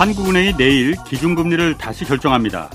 [0.00, 2.70] 한국은행이 내일 기준금리를 다시 결정합니다.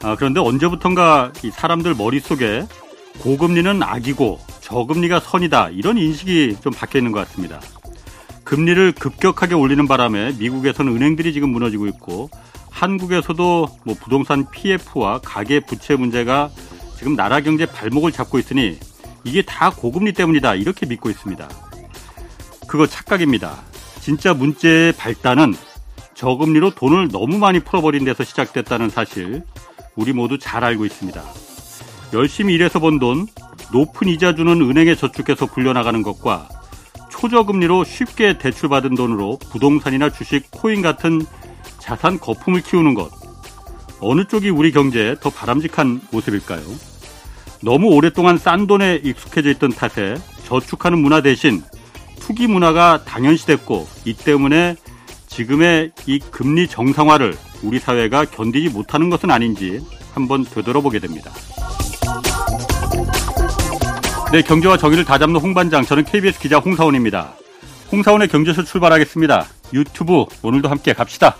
[0.00, 2.68] 아, 그런데 언제부턴가 이 사람들 머릿속에
[3.18, 7.60] 고금리는 악이고 저금리가 선이다 이런 인식이 좀 바뀌어 있는 것 같습니다.
[8.44, 12.30] 금리를 급격하게 올리는 바람에 미국에서는 은행들이 지금 무너지고 있고
[12.70, 16.48] 한국에서도 뭐 부동산 PF와 가계 부채 문제가
[16.96, 18.78] 지금 나라 경제 발목을 잡고 있으니
[19.24, 21.48] 이게 다 고금리 때문이다 이렇게 믿고 있습니다.
[22.68, 23.56] 그거 착각입니다.
[24.00, 25.54] 진짜 문제의 발단은
[26.22, 29.42] 저금리로 돈을 너무 많이 풀어버린 데서 시작됐다는 사실
[29.96, 31.20] 우리 모두 잘 알고 있습니다.
[32.12, 33.26] 열심히 일해서 번 돈,
[33.72, 36.48] 높은 이자 주는 은행에 저축해서 굴려나가는 것과
[37.10, 41.22] 초저금리로 쉽게 대출받은 돈으로 부동산이나 주식, 코인 같은
[41.80, 43.10] 자산 거품을 키우는 것.
[43.98, 46.62] 어느 쪽이 우리 경제에 더 바람직한 모습일까요?
[47.64, 51.64] 너무 오랫동안 싼 돈에 익숙해져 있던 탓에 저축하는 문화 대신
[52.20, 54.76] 투기 문화가 당연시 됐고 이 때문에
[55.32, 59.80] 지금의 이 금리 정상화를 우리 사회가 견디지 못하는 것은 아닌지
[60.12, 61.30] 한번 되돌아보게 됩니다.
[64.30, 67.32] 네, 경제와 정의를 다잡는 홍반장, 저는 KBS 기자 홍사원입니다.
[67.90, 69.46] 홍사원의 경제쇼 출발하겠습니다.
[69.72, 71.34] 유튜브 오늘도 함께 갑시다.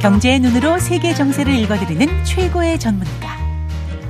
[0.00, 3.36] 경제의 눈으로 세계 정세를 읽어드리는 최고의 전문가.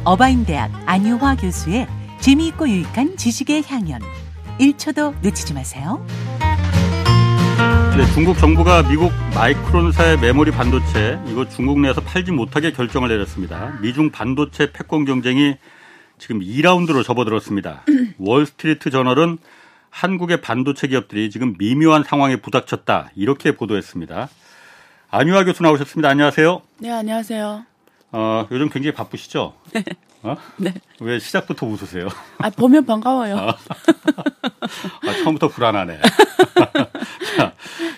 [0.04, 1.86] 어바인 대학 안유화 교수의
[2.20, 4.21] 재미있고 유익한 지식의 향연.
[4.58, 6.04] 1초도 놓치지 마세요.
[7.96, 13.78] 네, 중국 정부가 미국 마이크론사의 메모리 반도체 이거 중국 내에서 팔지 못하게 결정을 내렸습니다.
[13.82, 15.56] 미중 반도체 패권 경쟁이
[16.18, 17.84] 지금 2라운드로 접어들었습니다.
[18.18, 19.38] 월스트리트 저널은
[19.90, 24.28] 한국의 반도체 기업들이 지금 미묘한 상황에 부닥쳤다 이렇게 보도했습니다.
[25.10, 26.08] 안유아 교수 나오셨습니다.
[26.08, 26.62] 안녕하세요.
[26.78, 27.66] 네, 안녕하세요.
[28.12, 29.54] 어, 요즘 굉장히 바쁘시죠?
[30.22, 30.30] 네.
[30.30, 30.36] 어?
[30.56, 30.74] 네.
[31.00, 32.08] 왜 시작부터 웃으세요?
[32.38, 33.36] 아, 보면 반가워요.
[33.36, 35.98] 아, 아 처음부터 불안하네.
[37.36, 37.52] 자,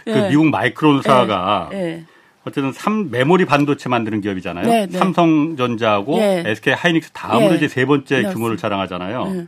[0.05, 0.29] 그 네.
[0.31, 1.79] 미국 마이크론사가 네.
[1.79, 2.07] 네.
[2.45, 4.67] 어쨌든 삼 메모리 반도체 만드는 기업이잖아요.
[4.67, 4.99] 네, 네.
[4.99, 9.47] 삼성전자하고 SK 하이닉스 다음으로 이제 세 번째 규모를 자랑하잖아요.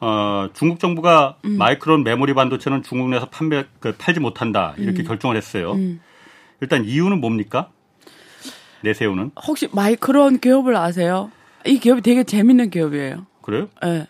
[0.00, 1.56] 어, 중국 정부가 음.
[1.56, 5.06] 마이크론 메모리 반도체는 중국 내에서 판매 그, 팔지 못한다 이렇게 음.
[5.06, 5.72] 결정을 했어요.
[5.72, 6.00] 음.
[6.60, 7.70] 일단 이유는 뭡니까?
[8.82, 9.30] 내세우는?
[9.46, 11.30] 혹시 마이크론 기업을 아세요?
[11.66, 13.26] 이 기업이 되게 재밌는 기업이에요.
[13.42, 13.68] 그래요?
[13.82, 14.06] 네.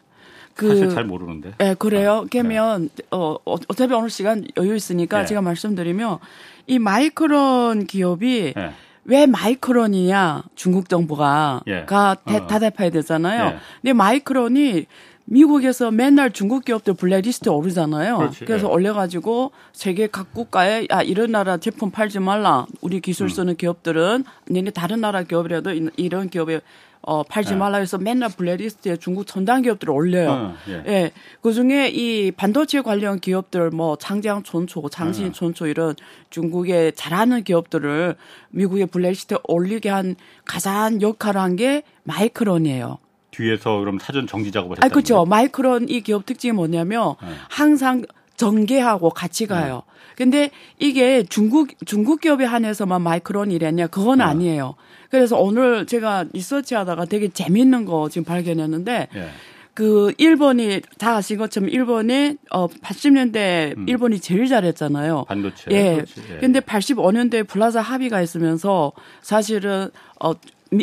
[0.54, 1.52] 그, 사실 잘 모르는데.
[1.58, 2.22] 네, 그래요.
[2.24, 3.04] 아, 그러면 네.
[3.10, 5.26] 어 어차피 오늘 시간 여유 있으니까 네.
[5.26, 6.18] 제가 말씀드리면
[6.66, 8.72] 이 마이크론 기업이 네.
[9.04, 11.84] 왜 마이크론이냐 중국 정부가 예.
[11.84, 12.46] 가 대, 어.
[12.46, 13.46] 다대파야 되잖아요.
[13.46, 13.56] 예.
[13.82, 14.86] 근데 마이크론이
[15.26, 18.19] 미국에서 맨날 중국 기업들 블랙리스트에 오르잖아요.
[18.19, 18.72] 그렇지, 그래서 예.
[18.72, 22.66] 올려가지고 세계 각 국가에 야 이런 나라 제품 팔지 말라.
[22.81, 23.28] 우리 기술 음.
[23.28, 23.56] 쓰는 음.
[23.56, 26.60] 기업들은 니네 다른 나라 기업이라도 이런 기업에
[27.03, 27.56] 어, 팔지 네.
[27.56, 30.31] 말라 해서 맨날 블랙리스트에 중국 첨단 기업들을 올려요.
[30.31, 30.82] 어, 예.
[30.86, 31.12] 예.
[31.41, 35.94] 그 중에 이 반도체 관련 기업들 뭐 장장 촌초, 장신 촌초 이런
[36.31, 38.16] 중국에 잘하는 기업들을
[38.50, 42.98] 미국의 블랙리스트에 올리게 한 가장 역할을 한 게 마이크론이에요.
[43.36, 44.86] 뒤에서 그럼 사전 정지 작업을 했다.
[44.86, 45.24] 아, 그렇죠.
[45.24, 47.28] 마이크론 이 기업 특징이 뭐냐면 네.
[47.48, 48.04] 항상
[48.36, 49.82] 전개하고 같이 가요.
[49.86, 49.97] 네.
[50.16, 53.88] 근데 이게 중국 중국 기업에 한해서만 마이크론이랬냐?
[53.88, 54.24] 그건 네.
[54.24, 54.74] 아니에요.
[55.10, 59.28] 그래서 오늘 제가 리서치 하다가 되게 재밌는 거 지금 발견했는데 예.
[59.74, 63.86] 그 일본이 다 아신 것처럼 일본이 어 80년대 음.
[63.86, 65.24] 일본이 제일 잘했잖아요.
[65.28, 65.70] 반도체.
[65.70, 66.03] 예.
[66.30, 66.38] 예.
[66.41, 70.32] 근데 85년도에 플라자 합의가 있으면서 사실은 어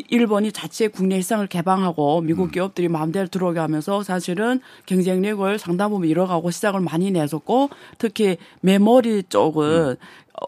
[0.10, 2.52] 일본이 자체 국내 시장을 개방하고 미국 음.
[2.52, 9.64] 기업들이 마음대로 들어오게 하면서 사실은 경쟁력을 상당 부분 잃어가고 시장을 많이 내줬고 특히 메모리 쪽은
[9.64, 9.96] 음.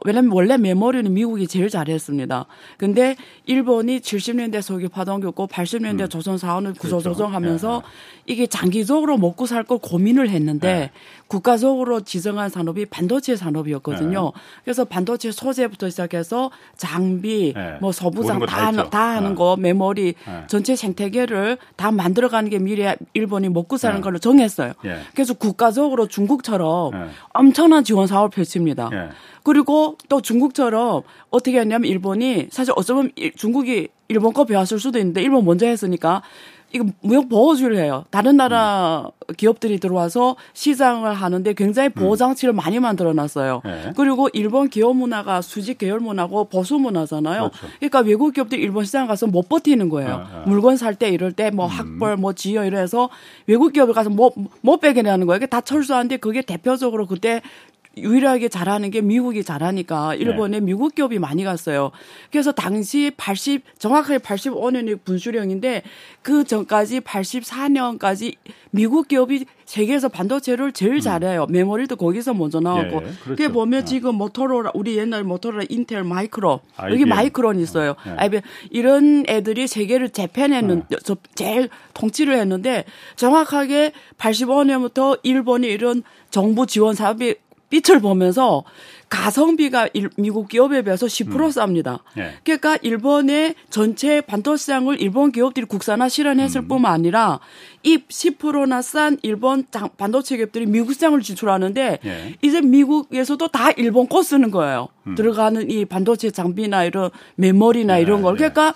[0.04, 2.48] 왜냐면 원래 메모리는 미국이 제일 잘했습니다.
[2.78, 3.16] 근데
[3.46, 6.10] 일본이 70년대 소기 파동 겪고 80년대 음.
[6.10, 7.12] 조선 사원을 구조 그렇죠.
[7.12, 8.34] 조정하면서 네.
[8.34, 10.92] 이게 장기적으로 먹고 살 걸 고민을 했는데 네.
[11.28, 14.32] 국가적으로 지정한 산업이 반도체 산업이었거든요.
[14.36, 14.42] 네.
[14.64, 17.78] 그래서 반도체 소재부터 시작해서 장비, 네.
[17.82, 19.36] 뭐 서부장 다, 다, 하는, 다 하는 네.
[19.36, 20.44] 거, 메모리 네.
[20.48, 24.74] 전체 생태계를 다 만들어가는 게 미래 일본이 먹고 사는 걸로 정했어요.
[24.86, 25.00] 예.
[25.14, 26.92] 그래서 국가적으로 중국처럼
[27.30, 28.90] 엄청난 지원 사업을 펼칩니다.
[28.94, 29.10] 예.
[29.44, 35.46] 그리고 또 중국처럼 어떻게 했냐면 일본이 사실 어쩌면 중국이 일본 거 배웠을 수도 있는데 일본
[35.46, 36.22] 먼저 했으니까
[36.72, 38.06] 이거 무역 보호주의를 해요.
[38.10, 39.12] 다른 나라 음.
[39.38, 42.18] 기업들이 들어와서 시장을 하는데 굉장히 보호 음.
[42.18, 42.56] 장치를 음.
[42.56, 43.62] 많이 만들어 놨어요.
[43.64, 43.94] 네.
[43.96, 47.50] 그리고 일본 기업 문화가 수직 계열 문화고 보수 문화잖아요.
[47.50, 47.68] 그렇죠.
[47.80, 50.18] 그러니까 외국 기업들이 일본 시장 가서 못 버티는 거예요.
[50.18, 50.44] 네, 네.
[50.48, 51.70] 물건 살 때 이럴 때뭐 음.
[51.70, 53.10] 학벌 뭐 지여 이래서
[53.48, 55.46] 외국 기업을 가서 못, 못 빼게 내는 거예요.
[55.48, 57.42] 다 철수하는데 그게 대표적으로 그때
[57.98, 60.66] 유일하게 잘하는 게 미국이 잘하니까 일본에 네.
[60.66, 61.92] 미국 기업이 많이 갔어요.
[62.32, 65.84] 그래서 당시 80 정확하게 85년이 분수령인데
[66.22, 68.36] 그 전까지 84년까지
[68.72, 71.00] 미국 기업이 세계에서 반도체를 제일 음.
[71.00, 71.46] 잘해요.
[71.50, 71.52] 음.
[71.52, 72.84] 메모리도 거기서 먼저 나오고.
[72.84, 73.16] 예, 그렇죠.
[73.24, 73.86] 그게 보면 아.
[73.86, 76.94] 지금 모토로라 우리 옛날 모토로라 인텔 마이크로 IBM.
[76.94, 77.96] 여기 마이크론 있어요.
[78.04, 78.10] 아.
[78.10, 78.16] 네.
[78.18, 81.16] IBM 이런 애들이 세계를 재편했는 아.
[81.36, 87.36] 제일 통치를 했는데 정확하게 85년부터 일본이 이런 정부 지원 사업이
[87.70, 88.64] 빛을 보면서
[89.10, 91.50] 가성비가 일, 미국 기업에 비해서 10% 음.
[91.50, 92.00] 쌉니다.
[92.16, 92.34] 네.
[92.44, 96.68] 그러니까 일본의 전체 반도체 시장을 일본 기업들이 국산화 실현했을 음.
[96.68, 97.40] 뿐만 아니라
[97.84, 99.66] 이 10%나 싼 일본
[99.98, 102.36] 반도체 기업들이 미국 시장을 진출하는데 네.
[102.42, 104.88] 이제 미국에서도 다 일본 거 쓰는 거예요.
[105.08, 105.16] 음.
[105.16, 108.02] 들어가는 이 반도체 장비나 이런 메모리나 네.
[108.02, 108.36] 이런 걸.
[108.36, 108.74] 그러니까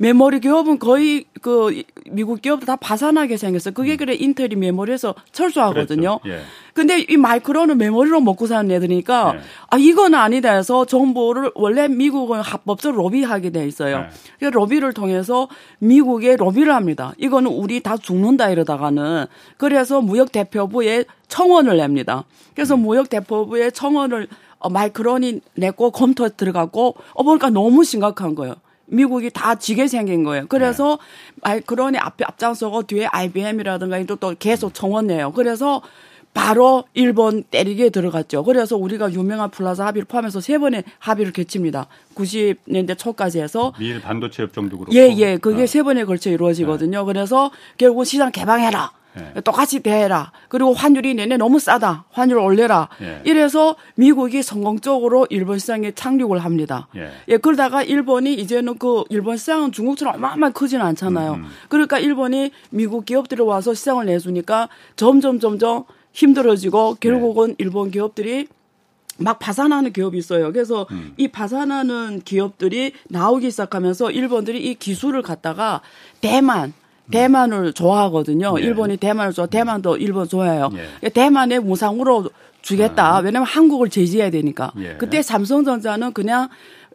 [0.00, 3.74] 메모리 기업은 거의 그 미국 기업도 다 파산하게 생겼어요.
[3.74, 3.96] 그게 음.
[3.98, 6.20] 그래 인텔이 메모리에서 철수하거든요.
[6.22, 6.38] 그렇죠.
[6.38, 6.42] 예.
[6.72, 9.40] 근데 이 마이크로는 메모리로 먹고 사는 애들이니까 예.
[9.68, 14.06] 아 이건 아니다 해서 정보를 원래 미국은 합법적 로비하게 돼 있어요.
[14.42, 14.48] 예.
[14.48, 15.48] 로비를 통해서
[15.80, 17.12] 미국에 로비를 합니다.
[17.18, 19.26] 이거는 우리 다 죽는다 이러다가는
[19.58, 22.24] 그래서 무역 대표부에 청원을 냅니다.
[22.54, 22.80] 그래서 음.
[22.80, 24.28] 무역 대표부에 청원을
[24.60, 28.54] 어, 마이크론이 냈고 검토 들어갔고 어 보니까 너무 심각한 거예요.
[28.90, 30.46] 미국이 다 지게 생긴 거예요.
[30.48, 30.98] 그래서
[31.44, 31.60] 네.
[31.60, 35.32] 그러니 앞에 앞장서고 뒤에 IBM이라든가 또 계속 청원해요.
[35.32, 35.82] 그래서
[36.32, 38.44] 바로 일본 때리게 들어갔죠.
[38.44, 41.86] 그래서 우리가 유명한 플라자 합의를 포함해서 세 번의 합의를 거칩니다.
[42.14, 45.38] 90년대 초까지 해서 미일 반도체 협정도 그렇고 예, 예.
[45.38, 45.66] 그게 어.
[45.66, 47.00] 세 번에 걸쳐 이루어지거든요.
[47.00, 47.04] 네.
[47.04, 48.92] 그래서 결국 시장 개방해라.
[49.14, 49.40] 네.
[49.42, 50.32] 똑같이 대해라.
[50.48, 52.04] 그리고 환율이 니네 너무 싸다.
[52.10, 52.88] 환율 올려라.
[53.02, 53.20] 예.
[53.24, 56.88] 이래서 미국이 성공적으로 일본 시장에 착륙을 합니다.
[56.96, 57.10] 예.
[57.28, 57.36] 예.
[57.36, 61.32] 그러다가 일본이 이제는 그 일본 시장은 중국처럼 어마어마하게 크지는 않잖아요.
[61.34, 61.46] 음.
[61.68, 67.54] 그러니까 일본이 미국 기업들이 와서 시장을 내주니까 점점 점점 힘들어지고 결국은 네.
[67.58, 68.48] 일본 기업들이
[69.18, 70.52] 막 파산하는 기업이 있어요.
[70.52, 71.14] 그래서 음.
[71.16, 75.82] 이 파산하는 기업들이 나오기 시작하면서 일본들이 이 기술을 갖다가
[76.20, 76.72] 대만,
[77.10, 78.54] 대만을 좋아하거든요.
[78.56, 78.62] 네.
[78.62, 80.70] 일본이 대만을 좋아, 대만도 일본 좋아해요.
[81.00, 81.08] 네.
[81.10, 82.30] 대만에 무상으로
[82.62, 83.16] 주겠다.
[83.16, 83.18] 아.
[83.20, 84.72] 왜냐면 한국을 제지해야 되니까.
[84.78, 84.96] 예.
[84.98, 86.48] 그때 삼성전자는 그냥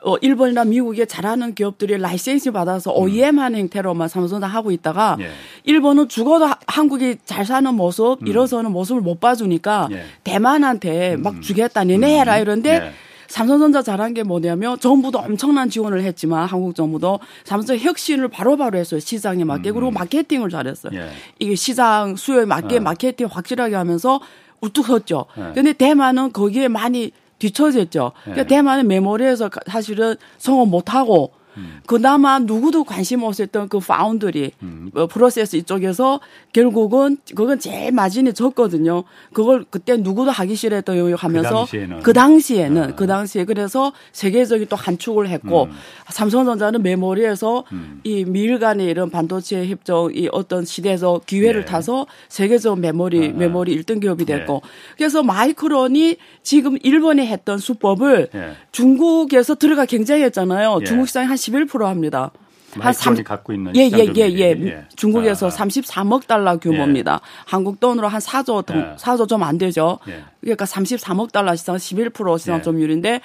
[0.03, 3.01] 어, 일본이나 미국에 잘하는 기업들이 라이센스 받아서 음.
[3.01, 5.29] OEM 하는 형태로만 삼성전자 하고 있다가 예.
[5.63, 8.27] 일본은 죽어도 하, 한국이 잘 사는 모습, 음.
[8.27, 10.03] 일어서는 모습을 못 봐주니까 예.
[10.23, 11.41] 대만한테 막 음.
[11.41, 12.41] 주겠다, 니네 해라 음.
[12.41, 12.91] 이런데 예.
[13.27, 18.99] 삼성전자 잘한 게 뭐냐면 정부도 엄청난 지원을 했지만 한국 정부도 삼성 혁신을 바로바로 바로 했어요
[18.99, 19.93] 시장에 맞게 그리고 음.
[19.93, 20.97] 마케팅을 잘했어요.
[20.97, 21.09] 예.
[21.39, 22.79] 이게 시장 수요에 맞게 예.
[22.79, 24.19] 마케팅 확실하게 하면서
[24.61, 25.25] 우뚝 섰죠.
[25.37, 25.51] 예.
[25.53, 28.13] 근데 대만은 거기에 많이 뒤처졌죠.
[28.23, 28.47] 그러니까 예.
[28.47, 31.79] 대만은 메모리에서 사실은 성공 못하고 음.
[31.85, 34.91] 그나마 누구도 관심 없었던 그 파운드리 음.
[34.93, 36.19] 어, 프로세스 이쪽에서
[36.53, 39.03] 결국은 그건 제일 마진이 적거든요.
[39.33, 42.95] 그걸 그때 누구도 하기 싫어했던 영역 하면서 그 당시에는 그 당시에는, 아.
[42.95, 45.71] 그 당시에 그래서 세계적인 또 한축을 했고 음.
[46.09, 48.01] 삼성전자는 메모리에서 음.
[48.03, 51.65] 이 미일 간의 이런 반도체 협정 이 어떤 시대에서 기회를 네.
[51.65, 53.37] 타서 세계적 메모리 아.
[53.37, 54.69] 메모리 1등 기업이 됐고 네.
[54.97, 58.53] 그래서 마이크론이 지금 일본에 했던 수법을 네.
[58.71, 60.79] 중국에서 들어가 경쟁했잖아요.
[60.81, 60.85] 예.
[60.85, 62.31] 중국 시장이 한11% 합니다.
[62.79, 64.85] 한 3, 갖고 있는 예, 예, 예, 예, 예.
[64.95, 65.49] 중국에서 아.
[65.49, 67.21] 33억 달러 규모입니다.
[67.23, 67.27] 예.
[67.45, 68.95] 한국 돈으로 한 4조 돈, 예.
[68.97, 69.99] 4조 좀 안 되죠.
[70.07, 70.23] 예.
[70.41, 72.61] 그러니까 33억 달러 시장 11% 시장 예.
[72.61, 73.21] 점유율인데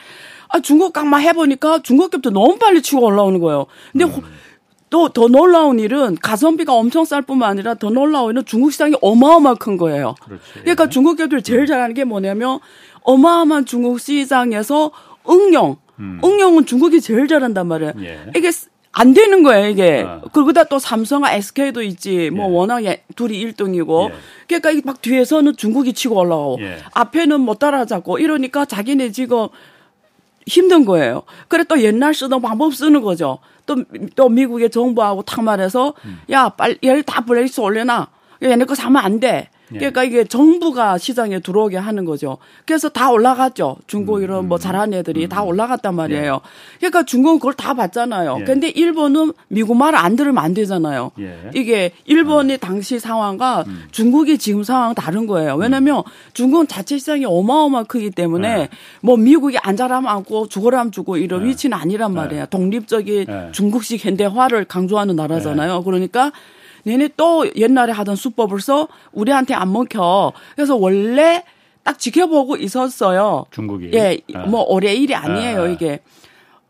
[0.49, 3.67] 아, 중국 강만 해보니까 중국 값도 너무 빨리 치고 올라오는 거예요.
[3.93, 4.23] 근데 음.
[4.91, 9.77] 또더 놀라운 일은 가성비가 엄청 쌀 뿐만 아니라 더 놀라운 일은 중국 시장이 어마어마한 큰
[9.77, 10.17] 거예요.
[10.21, 10.43] 그렇지.
[10.61, 12.59] 그러니까 중국 기업들이 제일 잘하는 게 뭐냐면
[13.03, 14.91] 어마어마한 중국 시장에서
[15.29, 16.21] 응용, 음.
[16.25, 17.92] 응용은 중국이 제일 잘한단 말이에요.
[18.00, 18.19] 예.
[18.35, 18.50] 이게
[18.92, 20.04] 안 되는 거예요, 이게.
[20.07, 20.21] 아.
[20.33, 22.30] 그러다 또 삼성과 SK도 있지.
[22.30, 22.54] 뭐 예.
[22.54, 24.11] 워낙 에 둘이 1등이고.
[24.11, 24.14] 예.
[24.49, 26.78] 그러니까 막 뒤에서는 중국이 치고 올라오고 예.
[26.92, 29.49] 앞에는 못 따라잡고 이러니까 자기네 지금
[30.47, 31.23] 힘든 거예요.
[31.49, 33.38] 그래 또 옛날 쓰던 방법 쓰는 거죠.
[33.66, 33.76] 또,
[34.16, 36.21] 또 미국의 정부하고 탁 말해서 음.
[36.30, 38.09] 야, 빨리 열다 블레이스 올려놔.
[38.42, 39.50] 얘네 거 사면 안 돼.
[39.75, 39.79] 예.
[39.79, 42.39] 그러니까 이게 정부가 시장에 들어오게 하는 거죠.
[42.67, 43.77] 그래서 다 올라갔죠.
[43.87, 45.29] 중국 음, 이런 뭐 음, 잘하는 애들이 음.
[45.29, 46.41] 다 올라갔단 말이에요.
[46.43, 46.77] 예.
[46.79, 48.39] 그러니까 중국은 그걸 다 봤잖아요.
[48.41, 48.45] 예.
[48.45, 51.12] 근데 일본은 미국 말을 안 들으면 안 되잖아요.
[51.21, 51.50] 예.
[51.55, 53.85] 이게 일본의 당시 상황과 음.
[53.91, 55.57] 중국이 지금 상황 다른 거예요.
[55.57, 56.03] 왜냐면 음.
[56.33, 58.69] 중국은 자체 시장이 어마어마 크기 때문에 예.
[59.00, 61.49] 뭐 미국이 안 잘하면 안고 죽어라면 주고 이런 예.
[61.49, 62.47] 위치는 아니란 말이에요.
[62.47, 65.83] 독립적인 중국식 현대화를 강조하는 나라잖아요.
[65.85, 66.33] 그러니까
[66.87, 70.33] 얘네 또 옛날에 하던 수법을 써 우리한테 안 먹혀.
[70.55, 71.45] 그래서 원래
[71.83, 73.47] 딱 지켜보고 있었어요.
[73.51, 73.91] 중국이.
[73.95, 74.47] 예, 아.
[74.47, 75.69] 뭐 올해 일이 아니에요, 아.
[75.69, 76.01] 이게.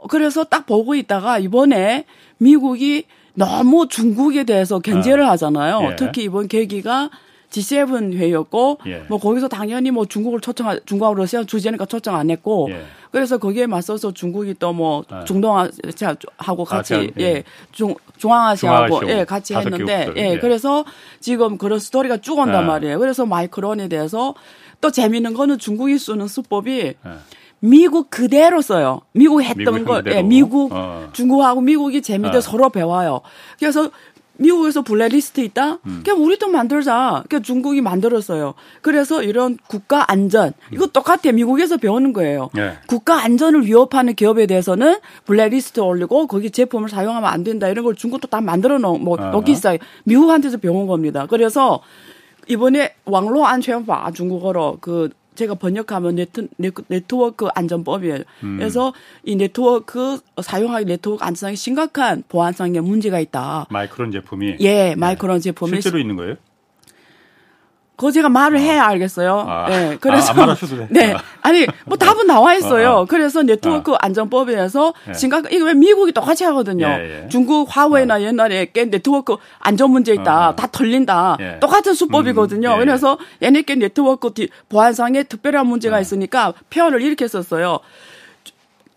[0.09, 2.05] 그래서 딱 보고 있다가 이번에
[2.39, 5.33] 미국이 너무 중국에 대해서 견제를 아.
[5.33, 5.91] 하잖아요.
[5.91, 5.97] 예.
[5.97, 7.11] 특히 이번 계기가
[7.51, 9.05] G7 회의였고 예.
[9.09, 12.85] 뭐 거기서 당연히 뭐 중국을 초청 중국하고 러시아 주재니까 초청 안 했고 예.
[13.11, 15.25] 그래서 거기에 맞서서 중국이 또뭐 아.
[15.25, 17.25] 중동아시아하고 같이 아시안, 예.
[17.25, 17.45] 예.
[17.73, 20.31] 중 중앙아시아하고 중앙아시아 예 같이 했는데 예.
[20.31, 20.39] 예.
[20.39, 20.85] 그래서
[21.19, 22.67] 지금 그런 스토리가 쭉 온단 아.
[22.67, 22.99] 말이에요.
[22.99, 24.35] 그래서 마이크론에 대해서
[24.81, 26.95] 또 재미있는 거는 중국이 쓰는 수법이 예.
[27.61, 29.03] 미국 그대로 써요.
[29.13, 30.17] 미국 했던 미국 거, 그대로.
[30.17, 31.11] 예, 미국, 어.
[31.13, 32.41] 중국하고 미국이 재미들 어.
[32.41, 33.21] 서로 배워요.
[33.59, 33.91] 그래서
[34.41, 35.79] 미국에서 블랙리스트 있다?
[35.87, 36.01] 음.
[36.03, 37.25] 그냥 우리도 만들자.
[37.29, 38.55] 그냥 중국이 만들었어요.
[38.81, 41.31] 그래서 이런 국가 안전, 이거 똑같아.
[41.33, 42.51] 미국에서 배우는 거예요.
[42.57, 42.79] 예.
[42.87, 47.69] 국가 안전을 위협하는 기업에 대해서는 블랙리스트 올리고 거기 제품을 사용하면 안 된다.
[47.69, 49.31] 이런 걸 중국도 다 만들어 놓, 뭐, 어.
[49.31, 49.79] 놓기 시작해.
[50.05, 51.27] 미국한테서 배운 겁니다.
[51.29, 51.81] 그래서
[52.49, 58.19] 이번에 网络安全法 중국어로 그 제가 번역하면 네트, 네트- 네트워크 안전법이에요.
[58.43, 58.57] 음.
[58.59, 58.93] 그래서
[59.25, 63.67] 이 네트워크 사용하기 네트워크 안전상에 심각한 보안상의 문제가 있다.
[63.71, 66.37] 마이크론 제품이 예, 마이크론 제품이 실제로 있는 거예요?
[68.01, 69.45] 그거 제가 말을 해야 알겠어요.
[69.47, 69.67] 아.
[69.71, 69.99] 예.
[70.01, 70.87] 그래서 아, 돼.
[70.89, 71.13] 네.
[71.13, 71.21] 아.
[71.43, 72.93] 아니, 뭐 답은 나와 있어요.
[72.93, 73.05] 어, 어.
[73.05, 75.13] 그래서 네트워크 안전법에서 예.
[75.13, 76.87] 심각 이거 왜 미국이 똑같이 하거든요.
[76.87, 77.29] 예, 예.
[77.29, 80.57] 중국 화웨이나 옛날에 께 네트워크 안전 문제 있다.
[80.57, 81.37] 다 털린다.
[81.41, 81.59] 예.
[81.61, 82.69] 똑같은 수법이거든요.
[82.71, 82.85] 음, 예, 예.
[82.87, 87.81] 그래서 얘네께 네트워크 디- 보안상에 특별한 문제가 있으니까 표현을 이렇게 썼어요.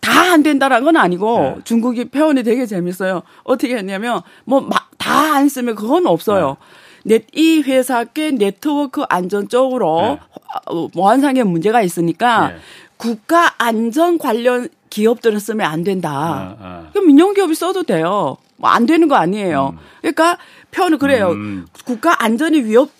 [0.00, 1.56] 다안 된다라는 건 아니고 네.
[1.64, 3.22] 중국이 표현이 되게 재밌어요.
[3.44, 4.66] 어떻게 했냐면 뭐
[4.98, 6.56] 다 안 쓰면 그건 없어요.
[7.04, 10.20] 네, 이 회사께 네트워크 안전 쪽으로 네.
[10.66, 12.56] 어, 보안상의 문제가 있으니까 네.
[12.96, 16.10] 국가 안전 관련 기업들은 쓰면 안 된다.
[16.10, 16.88] 아, 아.
[16.92, 18.36] 그럼 민영기업이 써도 돼요.
[18.56, 19.76] 뭐 안 되는 거 아니에요.
[20.00, 20.38] 그러니까
[20.74, 21.30] 표현을 그래요.
[21.30, 21.66] 음.
[21.84, 22.90] 국가 안전이 위협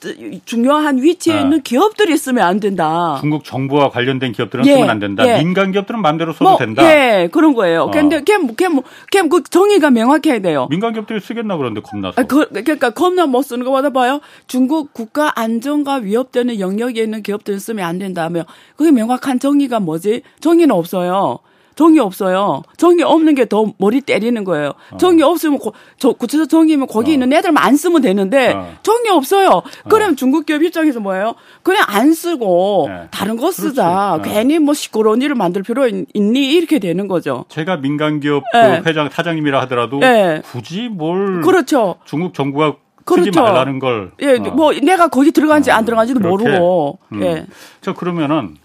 [0.45, 1.41] 중요한 위치에 아.
[1.41, 3.19] 있는 기업들이 쓰면 안 된다.
[3.21, 5.27] 중국 정부와 관련된 기업들은 예, 쓰면 안 된다.
[5.27, 5.43] 예.
[5.43, 6.83] 민간 기업들은 마음대로 써도 뭐, 된다.
[6.85, 7.83] 예, 그런 거예요.
[7.85, 7.91] 어.
[7.91, 10.69] 근데 걔, 뭐- 걔, 뭐, 걔그 정의가 명확해야 돼요.
[10.71, 12.21] 민간 기업들이 쓰겠나 그런데 겁나서.
[12.21, 14.21] 아, 그, 그러니까 겁나 못 쓰는 거 받아봐요.
[14.47, 18.45] 중국 국가 안전과 위협되는 영역에 있는 기업들은 쓰면 안 된다며.
[18.77, 20.23] 그게 명확한 정의가 뭐지?
[20.41, 21.39] 정의는 없어요.
[21.77, 22.63] 정의 없어요.
[22.77, 24.73] 정의 없는 게 더 머리 때리는 거예요.
[24.99, 28.75] 정의 없으면 고, 저, 구체적 정의면 거기 있는 애들만 안 쓰면 되는데 어.
[28.83, 29.63] 정의 없어요.
[29.89, 31.35] 그럼 중국 기업 입장에서 뭐예요?
[31.63, 33.09] 그냥 안 쓰고 네.
[33.11, 34.15] 다른 거 쓰자.
[34.15, 34.23] 어.
[34.23, 36.53] 괜히 뭐 시끄러운 일을 만들 필요 있- 있니?
[36.55, 37.45] 이렇게 되는 거죠.
[37.49, 38.81] 제가 민간 기업 예.
[38.83, 40.43] 그 회장 사장님이라 하더라도 예.
[40.45, 41.97] 굳이 뭘 그렇죠.
[42.05, 43.43] 중국 정부가 그렇죠.
[43.43, 44.13] 말라는 걸.
[44.23, 44.41] 예, 어.
[44.55, 46.45] 뭐 내가 거기 들어간지 어, 안 들어간지도 그렇게?
[46.45, 46.99] 모르고.
[47.13, 47.23] 음.
[47.23, 47.47] 예.
[47.83, 48.57] 저 그러면은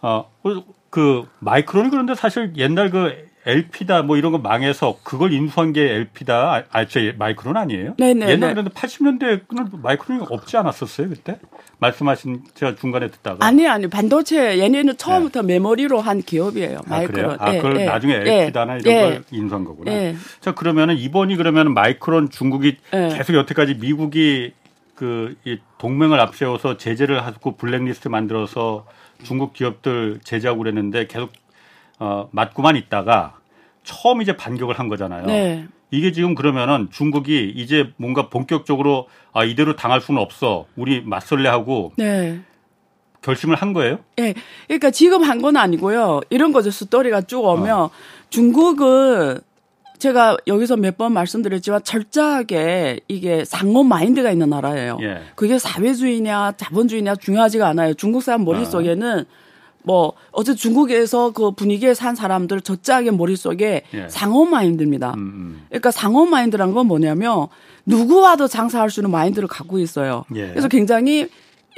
[0.00, 0.24] 어
[0.90, 6.54] 그 마이크론이 그런데 사실 옛날 그 LP다 뭐 이런 거 망해서 그걸 인수한 게 LP다.
[6.54, 7.94] 아, 아, 저 마이크론 아니에요?
[7.96, 8.54] 네네, 옛날 네.
[8.54, 11.38] 그런데 80년대에는 마이크론이 없지 않았었어요 그때?
[11.78, 13.46] 말씀하신 제가 중간에 듣다가.
[13.46, 16.80] 아니 아니 반도체 얘네는 처음부터 메모리로 한 기업이에요.
[16.86, 16.94] 네.
[16.94, 17.28] 아, 그래요?
[17.28, 17.36] 마이크론.
[17.40, 19.00] 아, 예, 그걸 예, 나중에 예, LP다나 이런 예.
[19.02, 19.92] 걸 인수한 거구나.
[19.92, 20.16] 예.
[20.40, 23.08] 자, 그러면은 이번이 그러면 마이크론 중국이 예.
[23.16, 24.52] 계속 여태까지 미국이
[24.94, 28.84] 그 이 동맹을 앞세워서 제재를 하고 블랙리스트 만들어서
[29.22, 31.32] 중국 기업들 제재하고 그랬는데 계속
[31.98, 33.34] 어 맞고만 있다가
[33.84, 35.26] 처음 이제 반격을 한 거잖아요.
[35.26, 35.66] 네.
[35.90, 40.66] 이게 지금 그러면은 중국이 이제 뭔가 본격적으로 아 이대로 당할 수는 없어.
[40.76, 42.40] 우리 맞설래 하고 네.
[43.22, 43.98] 결심을 한 거예요?
[44.20, 44.34] 예.
[44.66, 46.20] 그러니까 지금 한 건 아니고요.
[46.30, 46.70] 이런 거죠.
[46.70, 47.90] 스토리가 쭉 오면 어.
[48.30, 49.40] 중국은
[49.98, 54.98] 제가 여기서 몇 번 말씀드렸지만 철저하게 이게 상업 마인드가 있는 나라예요.
[55.02, 55.20] 예.
[55.36, 57.94] 그게 사회주의냐 자본주의냐 중요하지가 않아요.
[57.94, 59.24] 중국 사람 머릿속에는
[59.84, 64.08] 뭐 어제 중국에서 그 분위기에 산 사람들 저짝의 머릿속에 예.
[64.08, 65.14] 상업 마인드입니다.
[65.14, 65.62] 음, 음.
[65.68, 67.46] 그러니까 상업 마인드란 건 뭐냐면
[67.86, 70.24] 누구와도 장사할 수 있는 마인드를 갖고 있어요.
[70.34, 70.48] 예.
[70.48, 71.28] 그래서 굉장히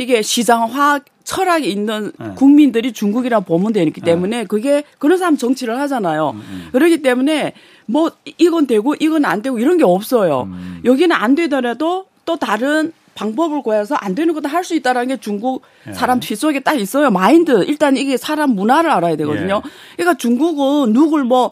[0.00, 2.34] 이게 시장화 철학이 있는 예.
[2.34, 6.30] 국민들이 중국이라 보면 되기 때문에 그게 그런 사람 정치를 하잖아요.
[6.30, 7.52] 음, 그렇기 때문에
[7.84, 10.44] 뭐 이건 되고 이건 안 되고 이런 게 없어요.
[10.44, 10.80] 음.
[10.86, 15.62] 여기는 안 되더라도 또 다른 방법을 구해서 안 되는 것도 할 수 있다라는 게 중국
[15.86, 15.92] 예.
[15.92, 17.10] 사람 뒷속에 딱 있어요.
[17.10, 17.64] 마인드.
[17.68, 19.60] 일단 이게 사람 문화를 알아야 되거든요.
[19.62, 19.70] 예.
[19.96, 21.50] 그러니까 중국은 누굴 뭐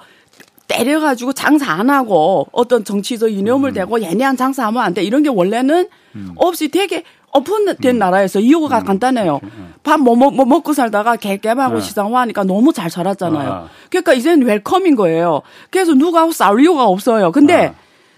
[0.69, 5.03] 때려가지고 장사 안 하고 어떤 정치적 이념을 대고 얘네한 장사하면 안 돼.
[5.03, 5.89] 이런 게 원래는
[6.37, 9.41] 없이 되게 오픈된 나라에서 이유가 간단해요.
[9.83, 11.81] 밥뭐 뭐, 뭐 먹고 살다가 개개하고 네.
[11.81, 13.51] 시장화하니까 너무 잘 살았잖아요.
[13.51, 13.69] 아.
[13.91, 15.43] 그러니까 이제는 웰컴인 거예요.
[15.71, 17.33] 그래서 누구하고 싸울 이유가 없어요.
[17.33, 17.75] 근데 아.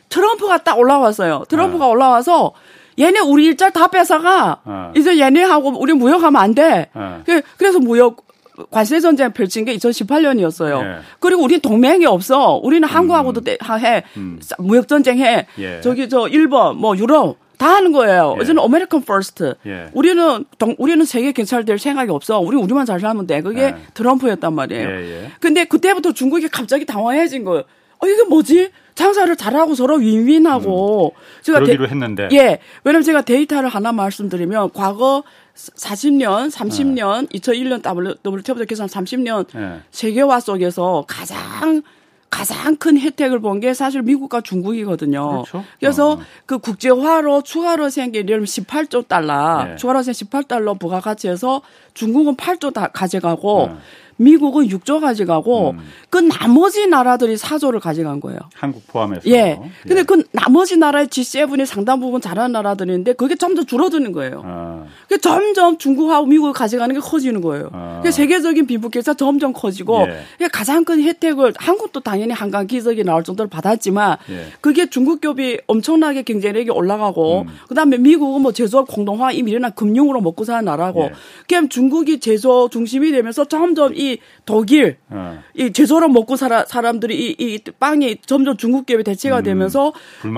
[0.08, 1.44] 트럼프가 딱 올라왔어요.
[1.48, 2.52] 트럼프가 올라와서
[2.98, 4.60] 얘네 우리 일자리 다 뺏어가.
[4.64, 4.92] 아.
[4.96, 6.88] 이제 얘네하고 우리 무역하면 안 돼.
[6.94, 7.20] 아.
[7.26, 8.24] 그- 그래서 무역
[8.70, 10.82] 관세 전쟁 펼친 게 2018년이었어요.
[10.84, 10.98] 예.
[11.18, 12.60] 그리고 우리는 동맹이 없어.
[12.62, 14.02] 우리는 한국하고도 대- 하- 해.
[14.40, 15.46] 싸- 무역 전쟁 해.
[15.58, 15.62] 음.
[15.62, 15.80] 예.
[15.80, 18.36] 저기 저 일본 뭐 유럽 다 하는 거예요.
[18.38, 18.42] 예.
[18.42, 19.54] 이제는 American first.
[19.66, 19.90] 예.
[19.92, 22.40] 우리는 동- 우리는 세계 경찰 할 생각이 없어.
[22.40, 23.42] 우리 우리만 잘 살면 돼.
[23.42, 23.76] 그게 예.
[23.92, 24.88] 트럼프였단 말이에요.
[24.88, 25.30] 예, 예.
[25.40, 27.64] 근데 그때부터 중국이 갑자기 당황해진 거예요.
[27.98, 28.70] 어 이게 뭐지?
[28.94, 31.42] 장사를 잘하고 서로 윈윈하고 음.
[31.42, 35.22] 제가 그러기로 데, 했는데 예 왜냐면 제가 데이터를 하나 말씀드리면 과거
[35.54, 37.38] 40년, 30년, 네.
[37.38, 37.82] 2001년
[38.26, 39.80] WTO 계산 30년 네.
[39.90, 41.82] 세계화 속에서 가장
[42.30, 45.28] 가장 큰 혜택을 본 게 사실 미국과 중국이거든요.
[45.42, 45.64] 그렇죠.
[45.80, 46.20] 그래서 어.
[46.46, 49.76] 그 국제화로 추가로 생긴 예를 들면 18조 달러, 네.
[49.76, 51.60] 추가로 생긴 18달러 부가가치에서
[51.94, 53.76] 중국은 8조 다 가져가고 네.
[54.20, 55.78] 미국은 6조 가져가고 음.
[56.10, 58.38] 그 나머지 나라들이 4조를 가져간 거예요.
[58.54, 59.22] 한국 포함해서.
[59.30, 59.58] 예.
[59.82, 60.02] 근데 예.
[60.02, 64.42] 그 나머지 나라의 G7이 상당 부분 잘하는 나라들인데 그게 점점 줄어드는 거예요.
[64.44, 64.84] 아.
[65.22, 67.70] 점점 중국하고 미국을 가져가는 게 커지는 거예요.
[67.72, 68.02] 아.
[68.04, 70.06] 세계적인 빈부격차 점점 커지고
[70.40, 70.48] 예.
[70.48, 74.46] 가장 큰 혜택을 한국도 당연히 한강 기적이 나올 정도로 받았지만 예.
[74.60, 77.48] 그게 중국 기업이 엄청나게 경쟁력이 올라가고 음.
[77.68, 81.12] 그다음에 미국은 뭐 제조업 공동화 이미 일어난 금융으로 먹고 사는 나라고 예.
[81.48, 84.09] 그냥 중국이 제조 중심이 되면서 점점 이
[84.44, 85.42] 독일 어.
[85.54, 89.92] 이 제조업 먹고 살아 사람들이 이, 이 빵이 점점 중국 기업이 대체가 음, 되면서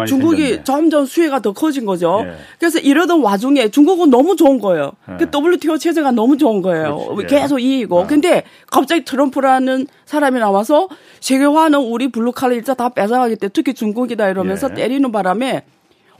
[0.06, 0.64] 중국이 생겼네.
[0.64, 2.22] 점점 수혜가 더 커진 거죠.
[2.26, 2.34] 예.
[2.58, 4.92] 그래서 이러던 와중에 중국은 너무 좋은 거예요.
[5.10, 5.16] 예.
[5.24, 6.96] 그 WTO 체제가 너무 좋은 거예요.
[7.14, 7.40] 그렇지, 예.
[7.40, 8.00] 계속 이익이고.
[8.00, 8.06] 어.
[8.06, 10.88] 근데 갑자기 트럼프라는 사람이 나와서
[11.20, 14.74] 세계화는 우리 블루칼라 일자 다 뺏어가기 때문에 특히 중국이다 이러면서 예.
[14.74, 15.62] 때리는 바람에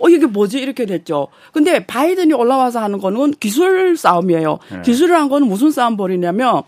[0.03, 0.59] 어, 이게 뭐지?
[0.59, 1.29] 이렇게 됐죠.
[1.53, 4.59] 근데 바이든이 올라와서 하는 거는 기술 싸움이에요.
[4.73, 4.83] 네.
[4.83, 6.63] 기술을 한 거는 무슨 싸움 벌이냐면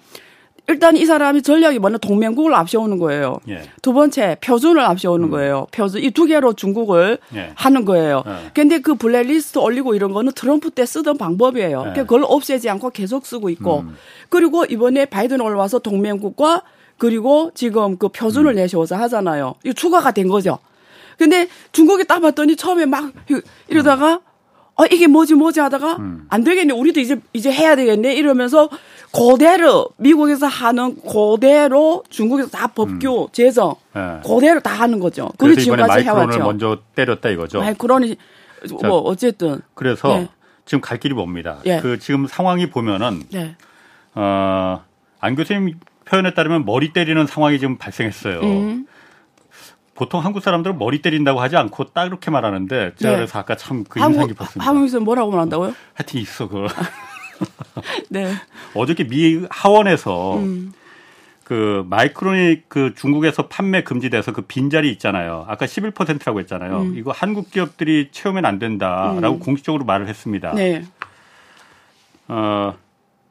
[0.66, 3.38] 일단 이 사람이 전략이 뭐냐 동맹국을 앞세우는 거예요.
[3.48, 3.62] 예.
[3.82, 5.30] 두 번째 표준을 앞세우는 음.
[5.30, 5.66] 거예요.
[5.70, 7.52] 표준 이 두 개로 중국을 예.
[7.54, 8.22] 하는 거예요.
[8.26, 8.50] 예.
[8.54, 11.68] 근데 그 블랙리스트 올리고 이런 거는 트럼프 때 쓰던 방법이에요.
[11.78, 11.82] 예.
[11.82, 13.96] 그러니까 그걸 없애지 않고 계속 쓰고 있고 음.
[14.30, 16.62] 그리고 이번에 바이든 올라와서 동맹국과
[16.96, 18.56] 그리고 지금 그 표준을 음.
[18.56, 19.56] 내세워서 하잖아요.
[19.64, 20.58] 이 추가가 된 거죠.
[21.18, 23.12] 근데 중국이 딱 봤더니 처음에 막
[23.68, 24.20] 이러다가
[24.76, 26.26] 어 이게 뭐지 뭐지 하다가 음.
[26.30, 28.68] 안 되겠네 우리도 이제 이제 해야 되겠네 이러면서
[29.14, 33.28] 그대로 미국에서 하는 그대로 중국에서 다 법규 음.
[33.32, 34.20] 제정 네.
[34.26, 35.30] 그대로 다 하는 거죠.
[35.38, 36.38] 그게 지금까지 해왔죠.
[36.40, 37.60] 먼저 때렸다 이거죠.
[37.60, 38.16] 마이크론이
[38.82, 40.28] 뭐 어쨌든 그래서 네.
[40.66, 41.58] 지금 갈 길이 멉니다.
[41.64, 41.80] 네.
[41.80, 43.54] 그 지금 상황이 보면은 네.
[44.14, 48.40] 어안 교수님 표현에 따르면 머리 때리는 상황이 지금 발생했어요.
[48.40, 48.86] 음.
[49.94, 53.16] 보통 한국 사람들은 머리 때린다고 하지 않고 딱 이렇게 말하는데 제가 네.
[53.16, 54.68] 그래서 아까 참 그 인상 깊었습니다.
[54.68, 55.72] 한국에서 뭐라고 말한다고요?
[55.94, 56.66] 하여튼 있어 그거.
[58.10, 58.32] 네.
[58.74, 60.72] 어저께 미 하원에서 음.
[61.44, 65.44] 그 마이크론이 그 중국에서 판매 금지돼서 그 빈자리 있잖아요.
[65.46, 66.80] 아까 11%라고 했잖아요.
[66.80, 66.96] 음.
[66.96, 69.38] 이거 한국 기업들이 채우면 안 된다라고 음.
[69.40, 70.54] 공식적으로 말을 했습니다.
[70.54, 70.84] 네.
[72.28, 72.74] 어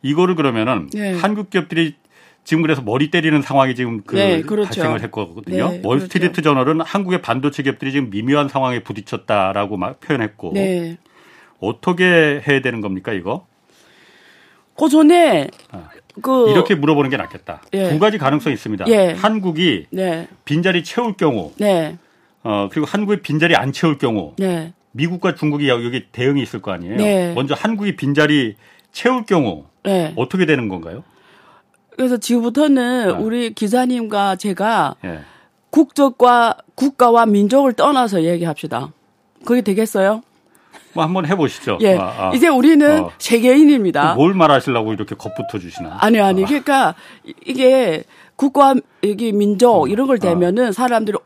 [0.03, 1.13] 이거를 그러면은 네.
[1.15, 1.95] 한국 기업들이
[2.43, 4.67] 지금 그래서 머리 때리는 상황이 지금 그 네, 그렇죠.
[4.67, 5.69] 발생을 했거든요.
[5.69, 6.41] 네, 월스트리트 그렇죠.
[6.41, 10.97] 저널은 한국의 반도체 기업들이 지금 미묘한 상황에 부딪혔다라고 막 표현했고 네.
[11.59, 13.47] 어떻게 해야 되는 겁니까 이거?
[14.75, 15.89] 그 전에 아,
[16.21, 17.61] 그 이렇게 물어보는 게 낫겠다.
[17.73, 17.89] 예.
[17.89, 18.85] 두 가지 가능성이 있습니다.
[18.87, 19.11] 예.
[19.11, 20.27] 한국이 네.
[20.45, 21.97] 빈자리 채울 경우, 네.
[22.43, 24.73] 어 그리고 한국이 빈자리 안 채울 경우, 네.
[24.91, 26.97] 미국과 중국이 여기 대응이 있을 거 아니에요.
[26.97, 27.33] 네.
[27.33, 28.55] 먼저 한국이 빈자리
[28.91, 30.13] 채울 경우 네.
[30.15, 31.03] 어떻게 되는 건가요?
[31.95, 33.19] 그래서 지금부터는 어.
[33.19, 35.19] 우리 기사님과 제가 예.
[35.69, 38.93] 국적과 국가와 민족을 떠나서 얘기합시다.
[39.45, 40.21] 그게 되겠어요?
[40.93, 41.79] 뭐 한번 해보시죠.
[41.81, 41.97] 예.
[41.97, 42.31] 아, 아.
[42.33, 43.11] 이제 우리는 어.
[43.17, 44.15] 세계인입니다.
[44.15, 45.97] 뭘 말하시려고 이렇게 겁붙어 주시나?
[45.99, 46.43] 아니 아니.
[46.43, 46.47] 아.
[46.47, 46.95] 그러니까
[47.45, 48.03] 이게
[48.35, 49.89] 국가 여기 민족 음.
[49.89, 50.19] 이런 걸 어.
[50.19, 51.17] 대면은 사람들이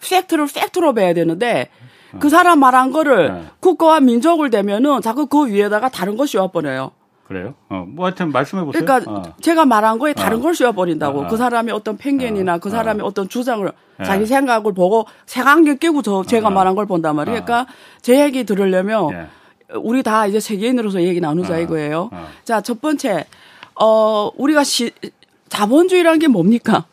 [0.00, 1.68] 팩트를 팩트로 배야 되는데
[2.18, 3.44] 그 사람 말한 거를 네.
[3.60, 6.92] 국가와 민족을 대면은 자꾸 그 위에다가 다른 것이 와버려요.
[7.26, 7.54] 그래요?
[7.68, 8.84] 어, 뭐 하여튼 말씀해 보세요.
[8.84, 9.22] 그러니까 어.
[9.40, 10.40] 제가 말한 거에 다른 어.
[10.40, 11.22] 걸 씌워버린다고.
[11.22, 11.26] 어.
[11.26, 12.58] 그 사람이 어떤 편견이나 어.
[12.58, 13.10] 그 사람이 어.
[13.10, 14.04] 떤 주장을 예.
[14.04, 17.44] 자기 생각을 보고 색안경 끼고 저 제가 말한 걸 본단 말이에요.
[17.44, 19.26] 그러니까 제 얘기 들으려면 예.
[19.74, 22.10] 우리 다 이제 세계인으로서 얘기 나누자 이거예요.
[22.44, 23.24] 자, 첫 번째,
[23.74, 24.92] 어, 우리가 시,
[25.48, 26.84] 자본주의라는 게 뭡니까?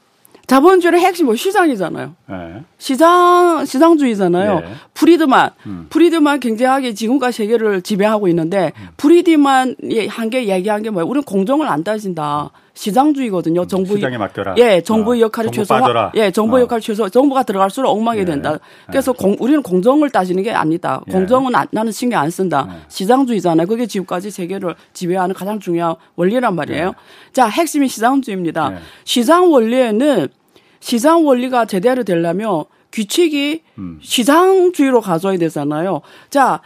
[0.47, 2.15] 자본주의의 핵심 뭐 시장이잖아요.
[2.29, 2.63] 네.
[2.77, 4.59] 시장 시장주의잖아요.
[4.59, 4.65] 네.
[4.93, 5.87] 프리드만 음.
[5.89, 8.87] 프리드만 굉장하게 지금까지 세계를 지배하고 있는데 음.
[8.97, 9.75] 프리드만
[10.09, 11.07] 한게 얘기한 게 뭐예요?
[11.07, 12.51] 우리는 공정을 안 따진다.
[12.73, 13.61] 시장주의거든요.
[13.61, 14.55] 음, 정부 시장에 맡겨라.
[14.57, 15.25] 예, 정부의 어.
[15.25, 16.11] 역할을 최소화.
[16.15, 16.63] 예, 정부의 어.
[16.63, 17.07] 역할을 최소.
[17.07, 18.25] 정부가 들어갈수록 엉망이 네.
[18.25, 18.57] 된다.
[18.87, 19.17] 그래서 네.
[19.19, 21.01] 공, 우리는 공정을 따지는 게 아니다.
[21.07, 21.11] 예.
[21.11, 22.65] 공정은 안, 나는 신경 안 쓴다.
[22.67, 22.75] 네.
[22.87, 23.67] 시장주의잖아요.
[23.67, 26.87] 그게 지금까지 세계를 지배하는 가장 중요한 원리란 말이에요.
[26.87, 26.93] 네.
[27.31, 28.69] 자, 핵심이 시장주의입니다.
[28.69, 28.77] 네.
[29.05, 30.27] 시장 원리에는
[30.79, 33.99] 시장 원리가 제대로 되려면 규칙이 음.
[34.01, 36.01] 시장주의로 가져야 되잖아요.
[36.29, 36.61] 자,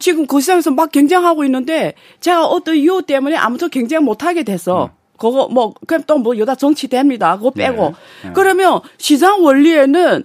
[0.00, 4.86] 지금 그 시장에서 막 경쟁하고 있는데 제가 어떤 이유 때문에 아무튼 경쟁 못하게 됐어.
[4.86, 5.03] 음.
[5.18, 7.36] 그거 뭐 그럼 또 뭐 여다 정치됩니다.
[7.36, 7.64] 그거 네.
[7.70, 8.30] 빼고 네.
[8.34, 10.24] 그러면 시장 원리에는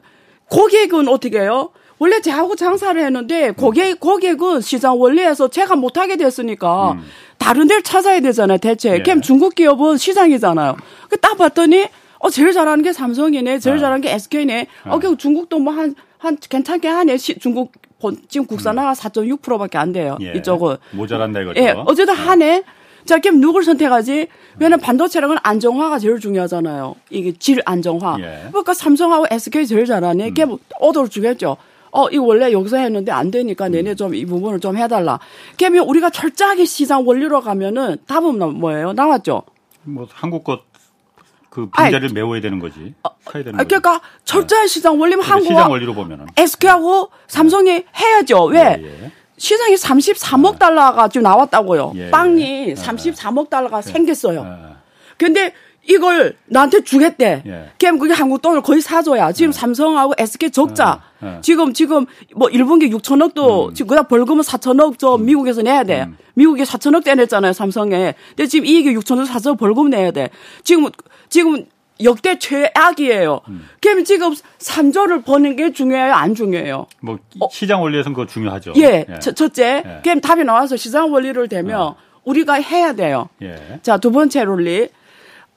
[0.50, 1.70] 고객은 어떻게 해요?
[2.00, 7.04] 원래 제하고 장사를 했는데 고객 고객은 시장 원리에서 제가 못하게 됐으니까 음.
[7.38, 8.58] 다른 데를 찾아야 되잖아요.
[8.58, 8.94] 대체.
[8.94, 9.02] 예.
[9.04, 10.78] 그럼 중국 기업은 시장이잖아요.
[11.10, 11.88] 그딱 봤더니
[12.20, 13.80] 어 제일 잘하는 게 삼성이네, 제일 어.
[13.80, 14.68] 잘하는 게 SK네.
[14.86, 17.16] 어, 그 중국도 뭐 한 한 괜찮게 하네.
[17.16, 17.72] 시, 중국
[18.02, 20.18] 본- 지금 국산화가 4.6%밖에 안 돼요.
[20.22, 20.34] 예.
[20.36, 20.76] 이쪽은.
[20.92, 21.62] 모자란다 이거죠.
[21.62, 22.64] 예, 어쨌든 하네.
[23.10, 24.28] 자, 그럼 누굴 선택하지?
[24.60, 26.96] 왜냐면 반도체랑은 안정화가 제일 중요하잖아요.
[27.10, 28.18] 이게 질 안정화.
[28.20, 28.44] 예.
[28.50, 30.30] 그러니까 삼성하고 SK 제일 잘하네.
[30.36, 30.46] 걔
[30.80, 31.58] 오더를 주겠죠.
[31.92, 35.20] 어, 이거 원래 여기서 했는데 안 되니까 내내 좀 이 부분을 좀 해달라.
[35.58, 38.94] 그러면 우리가 철저하게 시장 원리로 가면은 답은 뭐예요?
[38.94, 39.42] 나왔죠?
[39.86, 42.94] 뭐 한국 것그 빈자리를 메워야 되는 거지.
[43.24, 43.70] 사야 되는 아, 거지.
[43.70, 48.44] 그러니까 철저한 시장 원리면 근데 시장 한국과 원리로 보면은 SK하고 삼성이 해야죠.
[48.46, 48.80] 왜?
[48.80, 49.12] 예, 예.
[49.40, 51.94] 시장이 33억 달러가 지금 나왔다고요.
[51.96, 52.74] 예, 빵이 예.
[52.76, 54.46] 33억 달러가 생겼어요.
[54.46, 54.76] 예.
[55.18, 55.54] 근데
[55.88, 57.44] 이걸 나한테 주겠대.
[57.48, 57.72] 예.
[57.80, 59.32] 그게 한국 돈을 거의 사줘야.
[59.32, 61.02] 지금 삼성하고 SK 적자.
[61.24, 61.42] 예, 예.
[61.42, 66.08] 지금 지금 뭐 1분기 6천억도 지금 그다 벌금은 4천억 저 미국에서 내야 돼.
[66.36, 68.14] 미국에 4천억 대 냈잖아요 삼성에.
[68.30, 70.30] 근데 지금 이익이 6천억 4천억 벌금 내야 돼.
[70.64, 70.90] 지금
[71.30, 71.66] 지금
[72.04, 73.42] 역대 최악이에요.
[73.82, 76.88] 그럼 지금 3조를 버는 게 중요해요, 안 중요해요?
[77.02, 77.20] 뭐
[77.52, 78.74] 시장 원리에서는 그거 중요하죠.
[78.78, 79.84] 예, 첫- 첫째.
[79.86, 80.00] 예.
[80.04, 83.28] 그럼 답이 나와서 시장 원리를 대면 우리가 해야 돼요.
[83.42, 83.80] 예.
[83.82, 84.88] 자, 두 번째 논리.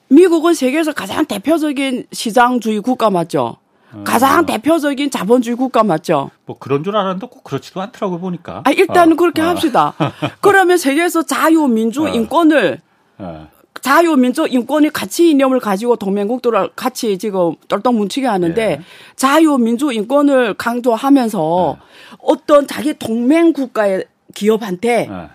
[0.09, 3.57] 미국은 세계에서 가장 대표적인 시장주의 국가 맞죠?
[3.93, 4.03] 어.
[4.03, 6.29] 가장 대표적인 자본주의 국가 맞죠?
[6.45, 8.61] 뭐 그런 줄 알았는데 꼭 그렇지도 않더라고 보니까.
[8.65, 9.93] 아, 일단은 어, 그렇게 어, 합시다.
[10.41, 12.09] 그러면 세계에서 자유 민주 어.
[12.09, 12.79] 인권을
[13.19, 13.47] 어.
[13.83, 18.81] 자유민주 인권의 가치 이념을 가지고 동맹국들을 같이 지금 똘똘 뭉치게 하는데 예.
[19.17, 22.15] 자유민주 인권을 강조하면서 네.
[22.19, 25.29] 어떤 자기 동맹 국가의 기업한테 어.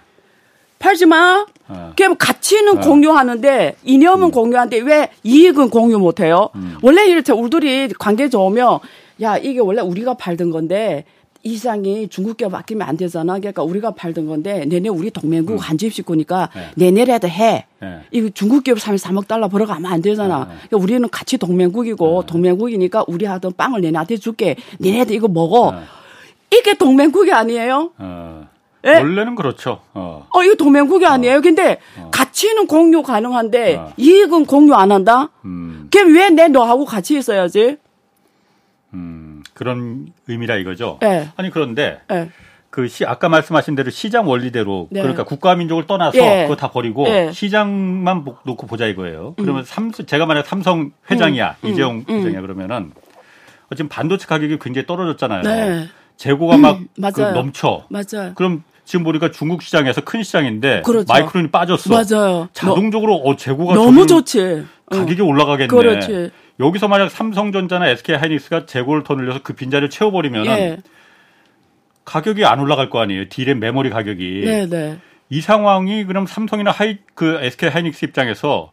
[0.78, 1.44] 팔지 마.
[1.68, 1.92] 어.
[1.94, 2.80] 그럼 가치는 어.
[2.80, 6.48] 공유하는데 이념은 공유하는데 왜 이익은 공유 못 해요?
[6.54, 6.78] 음.
[6.80, 8.78] 원래 이렇게 우리들이 관계 좋으면
[9.20, 11.04] 야, 이게 원래 우리가 팔던 건데
[11.44, 13.38] 이 시장이 중국 기업 맡기면 안 되잖아.
[13.38, 16.70] 그러니까 우리가 팔던 건데 내내 우리 동맹국 한 집식구니까 네.
[16.76, 17.66] 내내라도 해.
[17.80, 18.00] 네.
[18.10, 20.46] 이거 중국 기업 33억 달러 벌어가면 안 되잖아.
[20.46, 24.56] 그러니까 우리는 같이 동맹국이고 동맹국이니까 우리 하던 빵을 내내한테 줄게.
[24.78, 25.72] 내내도 이거 먹어.
[25.72, 25.78] 네.
[26.58, 27.92] 이게 동맹국이 아니에요?
[27.98, 28.48] 어.
[28.86, 28.94] 예?
[28.94, 29.80] 원래는 그렇죠.
[29.94, 30.26] 어.
[30.30, 31.40] 어, 이거 동맹국이 아니에요.
[31.40, 31.78] 근데
[32.10, 33.92] 가치는 공유 가능한데 어.
[33.96, 35.30] 이익은 공유 안 한다?
[35.44, 37.76] 음, 그럼 왜 내 너하고 같이 있어야지?
[38.94, 39.27] 음,
[39.58, 41.00] 그런 의미라 이거죠.
[41.02, 41.28] 예.
[41.36, 42.30] 아니 그런데 예.
[42.70, 45.00] 그 시, 아까 말씀하신 대로 시장 원리대로 네.
[45.00, 46.42] 그러니까 국가 민족을 떠나서 예.
[46.44, 47.32] 그거 다 버리고 예.
[47.32, 49.34] 시장만 보- 놓고 보자 이거예요.
[49.36, 52.18] 그러면 삼 제가 만약 삼성 회장이야 음, 이재용 음.
[52.18, 52.92] 회장이야 그러면은
[53.70, 55.42] 어, 지금 반도체 가격이 굉장히 떨어졌잖아요.
[55.42, 55.88] 네.
[56.16, 57.34] 재고가 막그 맞아요.
[57.34, 57.84] 넘쳐.
[57.88, 58.32] 맞아요.
[58.36, 61.12] 그럼 지금 보니까 중국 시장에서 큰 시장인데 그렇죠.
[61.12, 61.90] 마이크론이 빠졌어.
[61.90, 62.48] 맞아요.
[62.52, 64.40] 자동적으로 어 재고가 너무 좋지.
[64.40, 64.66] 응.
[64.88, 65.66] 가격이 올라가겠네.
[65.68, 66.30] 그렇지.
[66.60, 70.78] 여기서 만약 삼성전자나 SK 하이닉스가 재고를 더 늘려서 그 빈자리를 채워버리면은 예.
[72.04, 73.28] 가격이 안 올라갈 거 아니에요.
[73.28, 74.42] 디램 메모리 가격이.
[74.44, 74.98] 네, 네.
[75.30, 78.72] 이 상황이 그럼 삼성이나 하이 그 SK 하이닉스 입장에서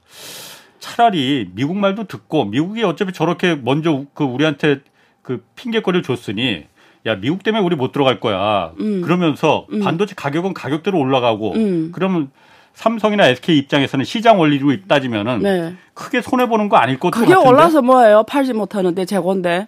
[0.79, 4.79] 차라리 미국 말도 듣고 미국이 어차피 저렇게 먼저 그 우리한테
[5.21, 6.65] 그 핑계거리를 줬으니
[7.05, 8.71] 야 미국 때문에 우리 못 들어갈 거야.
[8.77, 11.91] 그러면서 반도체 가격은 가격대로 올라가고 음.
[11.93, 12.31] 그러면
[12.75, 15.75] 삼성이나 SK 입장에서는 시장 원리로 따지면은 네.
[15.93, 17.35] 크게 손해 보는 거 아닐 가격 같은데.
[17.49, 18.23] 올라서 뭐예요?
[18.23, 19.67] 팔지 못하는데 재고인데.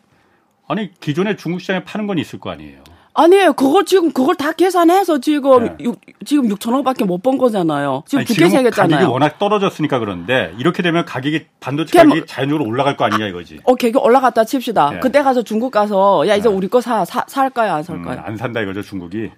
[0.68, 2.80] 아니 기존에 중국 시장에 파는 건 있을 거 아니에요.
[3.20, 3.54] 아니에요.
[3.54, 5.76] 그걸 지금 그걸 다 계산해서 지금 네.
[5.80, 8.04] 육, 지금 6천억밖에 못 번 거잖아요.
[8.06, 8.92] 지금 두개 세겠잖아요.
[8.98, 13.60] 가격이 워낙 떨어졌으니까 그런데 이렇게 되면 가격이 반도체 가격이 뭐- 자연적으로 올라갈 거 아니냐 이거지.
[13.66, 14.92] 오케이, 그 올라갔다 칩시다.
[14.96, 15.00] 예.
[15.00, 16.54] 그때 가서 중국 가서 야 이제 네.
[16.56, 18.22] 우리 거 사, 사 살까요, 안 음, 살까요?
[18.24, 19.32] 안 산다 이거죠 중국이.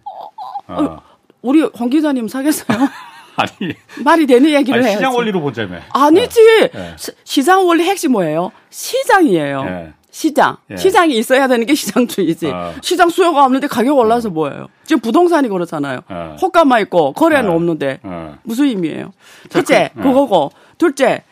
[0.67, 0.97] 어.
[1.41, 2.77] 우리 황 기자님 사겠어요?
[3.39, 3.73] 아니,
[4.03, 4.97] 말이 되는 얘기를 해야지.
[4.97, 5.79] 시장 원리로 보자며.
[5.93, 6.39] 아니지.
[6.75, 6.93] 예.
[6.97, 8.51] 시- 시장 원리 핵심 뭐예요?
[8.69, 9.65] 시장이에요.
[9.67, 9.93] 예.
[10.11, 10.57] 시장.
[10.71, 10.75] 예.
[10.77, 12.47] 시장이 있어야 되는 게 시장주의지.
[12.47, 12.73] 어.
[12.81, 14.67] 시장 수요가 없는데 가격 올라서 뭐예요?
[14.83, 16.01] 지금 부동산이 그렇잖아요.
[16.09, 16.35] 어.
[16.41, 17.53] 호가만 있고 거래는 어.
[17.55, 18.35] 없는데 어.
[18.43, 19.11] 무슨 의미예요?
[19.49, 20.03] 자, 첫째, 그- 어.
[20.03, 20.51] 그거고.
[20.77, 21.23] 둘째,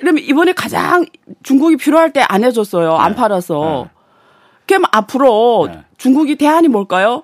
[0.00, 1.04] 그러면 이번에 가장
[1.42, 2.94] 중국이 필요할 때 안 해줬어요.
[2.96, 3.16] 안 네.
[3.16, 3.88] 팔아서.
[3.88, 3.90] 네.
[4.66, 5.80] 그럼 앞으로 네.
[5.98, 7.22] 중국이 대안이 뭘까요?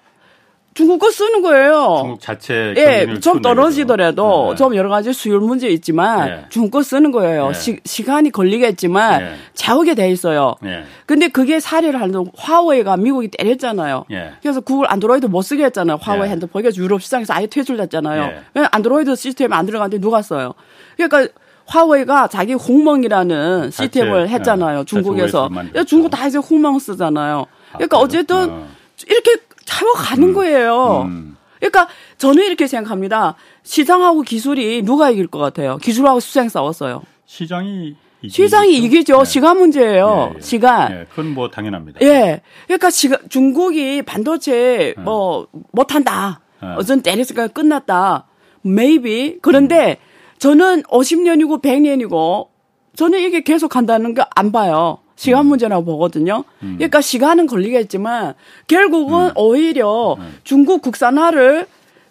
[0.80, 1.98] 중국 거 쓰는 거예요.
[2.00, 4.64] 중국 자체 예, 좀 떨어지더라도 거죠.
[4.64, 6.46] 좀 여러 가지 수율 문제 있지만 네.
[6.48, 7.48] 중국 거 쓰는 거예요.
[7.48, 7.52] 네.
[7.52, 9.34] 시, 시간이 걸리겠지만 네.
[9.52, 10.54] 채우게 돼 있어요.
[10.64, 10.84] 예.
[11.04, 14.06] 근데 그게 사례를 하는 화웨이가 미국이 때렸잖아요.
[14.10, 14.32] 예.
[14.40, 15.98] 그래서 구글 안드로이드 못 쓰게 했잖아요.
[16.00, 16.30] 화웨이 예.
[16.30, 16.62] 핸드폰.
[16.62, 18.32] 그래서 유럽 시장에서 아예 퇴출됐잖아요.
[18.56, 18.66] 예.
[18.70, 20.54] 안드로이드 시스템이 안 들어가는데 누가 써요?
[20.96, 21.30] 그러니까
[21.66, 24.78] 화웨이가 자기 홍멍이라는 시스템을 자체, 했잖아요.
[24.80, 25.50] 예, 중국에서.
[25.50, 27.44] 그러니까 중국 다 이제 홍멍 쓰잖아요.
[27.72, 28.04] 그러니까 그래요?
[28.04, 28.66] 어쨌든 어.
[29.08, 29.36] 이렇게
[29.70, 31.02] 채워가는 거예요.
[31.06, 31.36] 음.
[31.58, 33.34] 그러니까 저는 이렇게 생각합니다.
[33.62, 35.76] 시장하고 기술이 누가 이길 것 같아요?
[35.78, 37.02] 기술하고 수생 싸웠어요.
[37.26, 37.96] 시장이.
[38.28, 39.20] 시장이 이기죠.
[39.20, 39.24] 예.
[39.24, 40.30] 시간 문제예요.
[40.32, 40.40] 예, 예.
[40.42, 40.92] 시간.
[40.92, 42.00] 예, 그건 뭐 당연합니다.
[42.02, 42.42] 예.
[42.66, 46.40] 그러니까 시간, 중국이 반도체 뭐 못한다.
[46.62, 46.66] 예.
[46.76, 48.26] 어전 때리스가 끝났다.
[48.64, 49.38] maybe.
[49.40, 49.96] 그런데
[50.38, 52.48] 저는 50년이고 100년이고
[52.96, 54.98] 저는 이게 계속 한다는 거 안 봐요.
[55.20, 56.44] 시간 문제라고 보거든요.
[56.60, 58.32] 그러니까 시간은 걸리겠지만
[58.66, 61.66] 결국은 오히려 중국 국산화를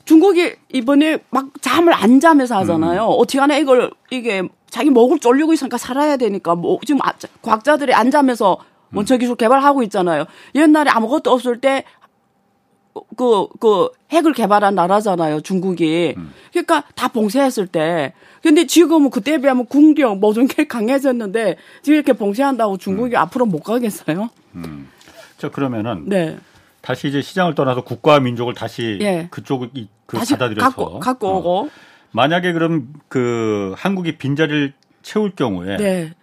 [0.05, 3.05] 중국이 이번에 막 잠을 안 자면서 하잖아요.
[3.05, 8.11] 어떻게 하나 이걸 이게 자기 목을 졸리고 있으니까 살아야 되니까 뭐 지금 아- 과학자들이 안
[8.11, 8.57] 자면서
[8.93, 10.25] 원천 기술 개발하고 있잖아요.
[10.53, 11.85] 옛날에 아무것도 없을 때
[13.15, 16.15] 그, 그, 핵을 개발한 나라잖아요, 중국이.
[16.51, 18.13] 그러니까 다 봉쇄했을 때.
[18.41, 24.29] 근데 지금은 그때에 비하면 군력 모든 게 강해졌는데 지금 이렇게 봉쇄한다고 중국이 앞으로 못 가겠어요?
[25.37, 26.37] 자 그러면은 네.
[26.81, 29.27] 다시 이제 시장을 떠나서 국가와 민족을 다시 예.
[29.31, 31.37] 그쪽을 이- 그 다시 받아들여서 갖고, 갖고 어.
[31.37, 31.69] 오고.
[32.11, 34.73] 만약에 그럼 그 한국이 빈자리를
[35.03, 36.13] 채울 경우에 네.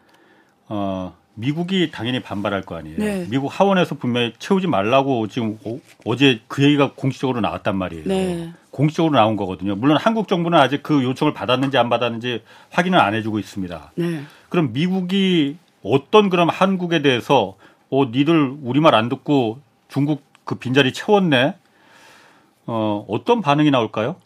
[0.69, 2.97] 어 미국이 당연히 반발할 거 아니에요.
[2.99, 3.27] 네.
[3.31, 5.59] 미국 하원에서 분명히 채우지 말라고 지금
[6.07, 8.05] 어, 제 그 얘기가 공식적으로 나왔단 말이에요.
[8.07, 8.53] 네.
[8.71, 9.77] 공식적으로 나온 거거든요.
[9.77, 13.93] 물론 한국 정부는 아직 그 요청을 받았는지 안 받았는지 확인을 안 해주고 있습니다.
[13.97, 14.23] 네.
[14.49, 17.57] 그럼 미국이 어떤 그럼 한국에 대해서
[17.91, 21.55] 어 니들 우리 말 안 듣고 중국 그 빈자리 채웠네.
[22.67, 24.17] 어 어떤 반응이 나올까요?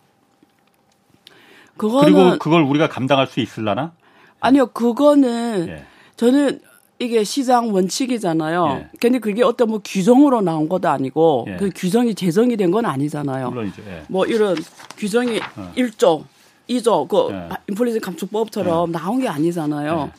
[1.77, 3.93] 그거는 그리고 그걸 우리가 감당할 수 있을라나?
[4.41, 5.85] 아니요, 그거는 예.
[6.17, 6.61] 저는
[7.01, 8.79] 이게 시장 원칙이잖아요.
[8.83, 8.89] 예.
[9.01, 11.57] 근데 그게 어떤 뭐 규정으로 나온 것도 아니고 예.
[11.57, 13.51] 그 규정이 제정이 된 건 아니잖아요.
[13.51, 13.83] 물론이죠.
[13.89, 14.03] 예.
[14.09, 14.55] 뭐 이런
[14.99, 15.41] 규정이
[15.75, 16.23] 일 1조,
[16.69, 17.49] 2조 그 예.
[17.69, 20.11] 인플레이션 감축법처럼 나온 게 아니잖아요.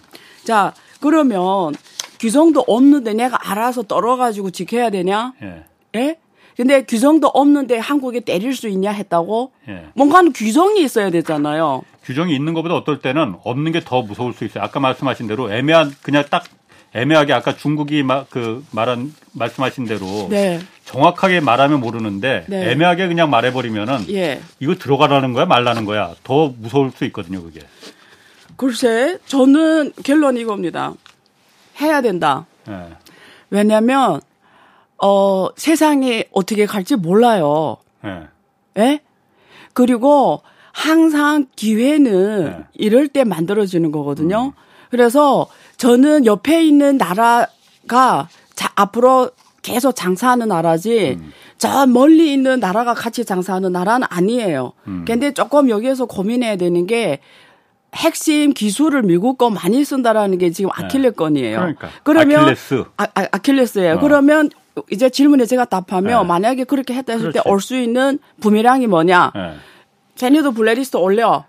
[0.43, 1.73] 자, 그러면
[2.19, 5.33] 규정도 없는데 내가 알아서 떨어 가지고 지켜야 되냐?
[5.43, 5.63] 예.
[5.95, 6.17] 예?
[6.57, 9.51] 근데 규정도 없는데 한국에 때릴 수 있냐 했다고?
[9.69, 9.85] 예.
[9.93, 11.83] 뭔가는 규정이 있어야 되잖아요.
[12.03, 14.63] 규정이 있는 것보다 어떨 때는 없는 게 더 무서울 수 있어요.
[14.63, 16.43] 아까 말씀하신 대로 애매한 그냥 딱
[16.93, 20.59] 애매하게 아까 중국이 마, 그 말한 말씀하신 대로 네.
[20.85, 22.71] 정확하게 말하면 모르는데 네.
[22.71, 24.41] 애매하게 그냥 말해버리면은 예.
[24.59, 27.61] 이거 들어가라는 거야 말라는 거야 더 무서울 수 있거든요 그게.
[28.57, 30.93] 글쎄, 저는 결론이 이겁니다.
[31.79, 32.45] 해야 된다.
[32.69, 32.89] 예.
[33.49, 34.21] 왜냐면,
[35.01, 37.77] 어, 세상이 어떻게 갈지 몰라요.
[38.05, 38.27] 예.
[38.77, 38.99] 예?
[39.73, 42.63] 그리고 항상 기회는 네.
[42.73, 44.53] 이럴 때 만들어지는 거거든요.
[44.91, 45.47] 그래서
[45.81, 47.47] 저는 옆에 있는 나라가
[48.53, 49.31] 자, 앞으로
[49.63, 51.17] 계속 장사하는 나라지
[51.57, 54.73] 저 멀리 있는 나라가 같이 장사하는 나라는 아니에요.
[55.07, 57.19] 근데 조금 여기에서 고민해야 되는 게
[57.95, 61.57] 핵심 기술을 미국 거 많이 쓴다라는 게 지금 아킬레건이에요.
[61.57, 61.89] 그러니까.
[62.03, 62.83] 그러면 아킬레스.
[62.97, 63.95] 아, 아, 아킬레스예요.
[63.95, 63.99] 어.
[63.99, 64.51] 그러면
[64.91, 66.27] 이제 질문에 제가 답하면 네.
[66.27, 67.41] 만약에 그렇게 했다 했을 때.
[67.45, 69.31] 올 수 있는 부메랑이 뭐냐?
[69.35, 69.53] 예.
[70.15, 71.45] 쟤네도 블랙리스트 올려.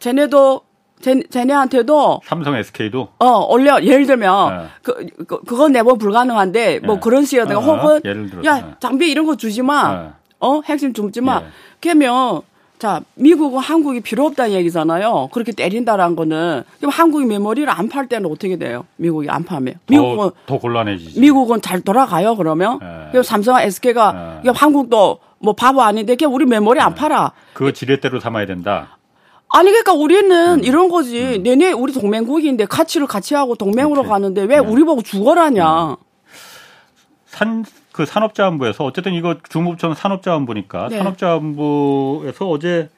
[0.00, 0.62] 쟤네도
[1.00, 3.82] 쟤, 쟤네한테도 삼성 SK도 어 올려.
[3.82, 4.64] 예를 들면 네.
[4.82, 7.00] 그, 그 그건 내번 불가능한데 뭐 네.
[7.00, 8.48] 그런 식이라든가 어, 혹은 예를 들어서.
[8.48, 8.74] 야 네.
[8.80, 9.92] 장비 이런 거 주지 마.
[10.02, 10.08] 네.
[10.40, 11.40] 어 핵심 주지 마.
[11.40, 11.46] 네.
[11.80, 12.40] 그러면
[12.78, 15.28] 자 미국은 한국이 필요 없다는 얘기잖아요.
[15.32, 18.84] 그렇게 때린다라는 거는 그럼 한국이 메모리를 안 팔 때는 어떻게 돼요?
[18.96, 21.20] 미국이 안 파면 미국은 더, 더 곤란해지지.
[21.20, 22.86] 미국은 잘 돌아가요 그러면 네.
[23.12, 24.38] 그럼 삼성 SK가 네.
[24.42, 28.98] 그럼 한국도 뭐 바보 아닌데 그냥 우리 메모리 안 팔아 그거 지렛대로 삼아야 된다.
[29.48, 30.00] 아니 그러니까 음.
[30.00, 34.08] 우리는 이런 거지 내내 우리 동맹국인데 가치를 같이 하고 동맹으로 그렇지.
[34.08, 34.58] 가는데 왜 네.
[34.58, 35.96] 우리 보고 죽어라냐
[37.26, 40.98] 산 그 산업자원부에서 어쨌든 이거 중부부처는 산업자원부니까 네.
[40.98, 42.90] 산업자원부에서 어제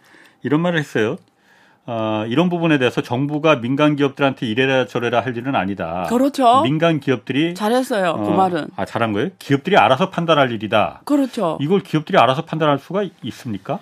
[0.43, 1.17] 이런 말을 했어요.
[1.87, 6.05] 아, 이런 부분에 대해서 정부가 민간 기업들한테 이래라 저래라 할 일은 아니다.
[6.09, 9.29] 그렇죠 민간 기업들이 잘했어요 그 어, 말은 아 잘한 거예요?
[9.39, 11.03] 기업들이 알아서 판단할 일이다.
[11.05, 13.79] 그렇죠 이걸 기업들이 알아서 판단할 수가 있- 있습니까?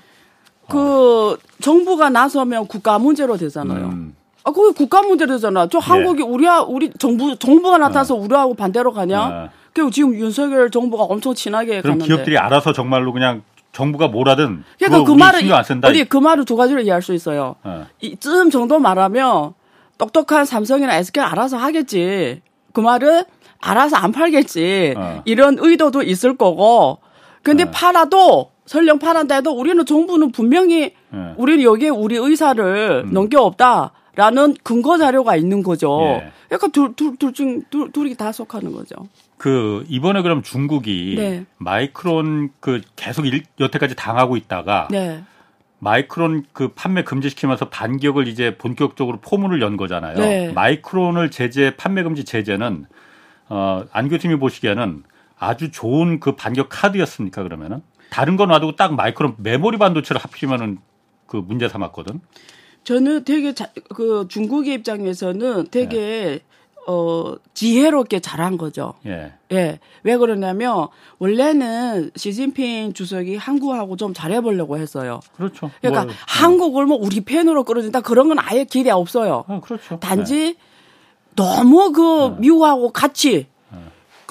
[0.69, 6.59] 그 정부가 나서면 국가 문제로 되잖아요 음, 아 그게 국가 문제로 되잖아 저 한국이 우리야
[6.61, 9.49] 우리 정부 정부가 나타나서 우리하고 반대로 가냐 어.
[9.73, 13.43] 그리고 지금 윤석열 정부가 엄청 친하게 그럼 갔는데 기업들이 알아서 정말로 그냥
[13.77, 15.89] 정부가 뭐라든 그러니까 그 우리 말을 신경 안 쓴다.
[15.89, 17.57] 우리 그 말을 두 가지로 이해할 수 있어요.
[17.63, 17.87] 어.
[18.01, 19.53] 이쯤 정도 말하면
[19.99, 22.41] 똑똑한 삼성이나 SK 알아서 하겠지.
[22.73, 23.25] 그 말은
[23.61, 24.95] 알아서 안 팔겠지.
[24.97, 25.23] 어.
[25.27, 26.99] 이런 의도도 있을 거고.
[27.43, 27.71] 근데 어.
[27.71, 31.35] 팔아도 설령 팔한다 해도 우리는 정부는 분명히 예.
[31.37, 36.01] 우리는 여기에 우리 의사를 넘겨 없다 라는 근거 자료가 있는 거죠.
[36.03, 36.33] 예.
[36.49, 38.95] 그러니까 둘둘둘중 둘, 둘이 다 속하는 거죠.
[39.37, 41.45] 그 이번에 그럼 중국이 네.
[41.59, 45.23] 마이크론 그 계속 일, 여태까지 당하고 있다가 네.
[45.79, 50.17] 마이크론 그 판매 금지시키면서 반격을 이제 본격적으로 포문을 연 거잖아요.
[50.17, 50.53] 네.
[50.53, 52.87] 마이크론을 제재 판매 금지 제재는
[53.49, 55.05] 어 안 교수님이 보시기에는
[55.39, 60.79] 아주 좋은 그 반격 카드였습니까 그러면은 다른 건 놔두고 딱 마이크론 메모리 반도체를 하필이면은
[61.27, 62.21] 그 문제 삼았거든.
[62.85, 66.41] 저는 되게 자, 그 중국의 입장에서는 되게 네.
[66.89, 68.95] 어 지혜롭게 잘한 거죠.
[69.07, 69.33] 예.
[69.51, 69.81] 예.
[70.05, 70.87] 왜 그러냐면
[71.19, 75.19] 원래는 시진핑 주석이 한국하고 좀 잘해보려고 했어요.
[75.37, 75.69] 그렇죠.
[75.81, 79.45] 그러니까 뭐, 한국을 뭐 우리 팬으로 끌어준다 그런 건 아예 기대 없어요.
[79.49, 79.99] 어, 그렇죠.
[79.99, 80.57] 단지
[81.35, 83.49] 너무 그 미국하고 같이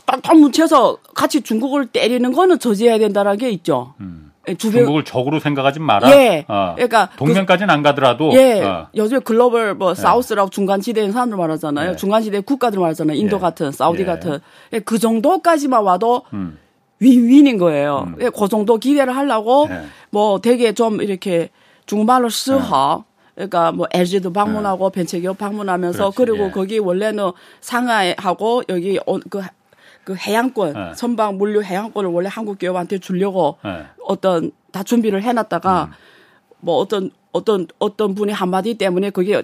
[0.06, 3.94] 딱 뭉쳐서 같이 중국을 때리는 거는 저지해야 된다는 게 있죠.
[4.00, 4.32] 음.
[4.48, 6.12] 예, 주변 중국을 적으로 생각하지 마라.
[6.12, 6.46] 예.
[6.48, 6.74] 어.
[6.76, 8.88] 그러니까 그- 동맹까지는 안 가더라도 예, 어.
[8.96, 11.92] 요즘 글로벌 뭐 사우스라고 중간 지대인 사람들 말하잖아요.
[11.92, 11.96] 예.
[11.96, 13.18] 중간 지대 국가들 말하잖아요.
[13.18, 13.40] 인도 예.
[13.40, 14.06] 같은, 사우디 예.
[14.06, 14.40] 같은.
[14.74, 16.60] 예, 그 정도까지만 와도 음.
[17.00, 18.14] 윈윈인 거예요.
[18.22, 19.82] 예, 그 정도 기대를 하려고 예.
[20.12, 21.50] 뭐 되게 좀 이렇게
[21.88, 23.04] 중국말로 쓰하.
[23.34, 26.52] 그러니까 뭐 LG도 방문하고 벤처기업 방문하면서 그렇지, 그리고 예.
[26.52, 29.42] 거기 원래는 상하이하고 여기 어- 그,
[30.06, 30.94] 그 해양권 예.
[30.96, 33.88] 선박 물류 해양권을 원래 한국 기업한테 주려고 예.
[34.06, 35.92] 어떤 다 준비를 해놨다가 음.
[36.60, 39.42] 뭐 어떤 어떤 어떤 분이 한마디 때문에 그게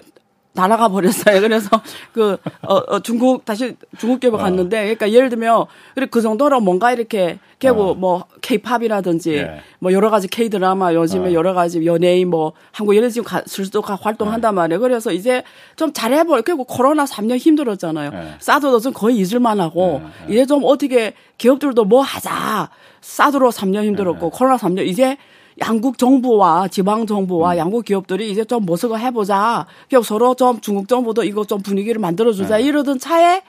[0.54, 1.40] 날아가 버렸어요.
[1.40, 1.68] 그래서
[2.12, 5.64] 그 어, 어, 중국 다시 중국 기업에 갔는데 그러니까 예를 들면
[6.10, 7.94] 그 정도로 뭔가 이렇게 결국 어.
[7.94, 9.60] 뭐 K-팝이라든지 예.
[9.78, 11.32] 뭐 여러 가지 K 드라마 요즘에 어.
[11.32, 14.80] 여러 가지 연예인 뭐 한국 예를 지금 가, 슬쩍 가- 활동한단 말이에요.
[14.80, 15.42] 그래서 이제
[15.76, 18.10] 좀 잘해볼 결국 코로나 3년 힘들었잖아요.
[18.12, 18.34] 예.
[18.38, 22.68] 사드도 좀 거의 잊을만 하고 이제 좀 어떻게 기업들도 뭐 하자.
[23.00, 25.16] 사드로 3년 힘들었고 코로나 3년 이제
[25.62, 29.66] 양국 정부와 지방 정부와 양국 기업들이 이제 좀 모색을 해보자.
[29.88, 33.42] 그리고 서로 좀 중국 정부도 이거 좀 분위기를 만들어주자 이러던 차에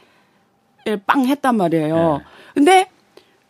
[0.85, 2.21] 예, 빵 했단 말이에요.
[2.53, 2.87] 근데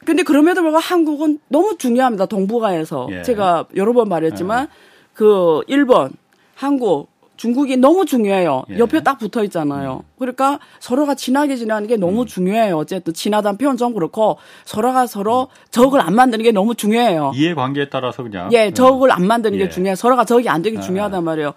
[0.06, 2.26] 근데 그럼에도 불구하고 한국은 너무 중요합니다.
[2.26, 3.22] 동북아에서 예.
[3.24, 4.68] 제가 여러 번 말했지만
[5.14, 6.12] 그 일본,
[6.56, 8.64] 한국, 중국이 너무 중요해요.
[8.70, 8.78] 예.
[8.78, 10.04] 옆에 딱 붙어 있잖아요.
[10.20, 12.78] 그러니까 서로가 친하게 지내는 게 너무 중요해요.
[12.78, 17.32] 어쨌든 친하다는 표현 좀 그렇고 서로가 서로 적을 안 만드는 게 너무 중요해요.
[17.36, 19.64] 이해 관계에 따라서 그냥 예, 적을 안 만드는 예.
[19.64, 19.96] 게 중요해.
[19.96, 20.86] 서로가 적이 안 되는 게 아.
[20.86, 21.54] 중요하단 말이에요.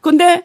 [0.00, 0.44] 근데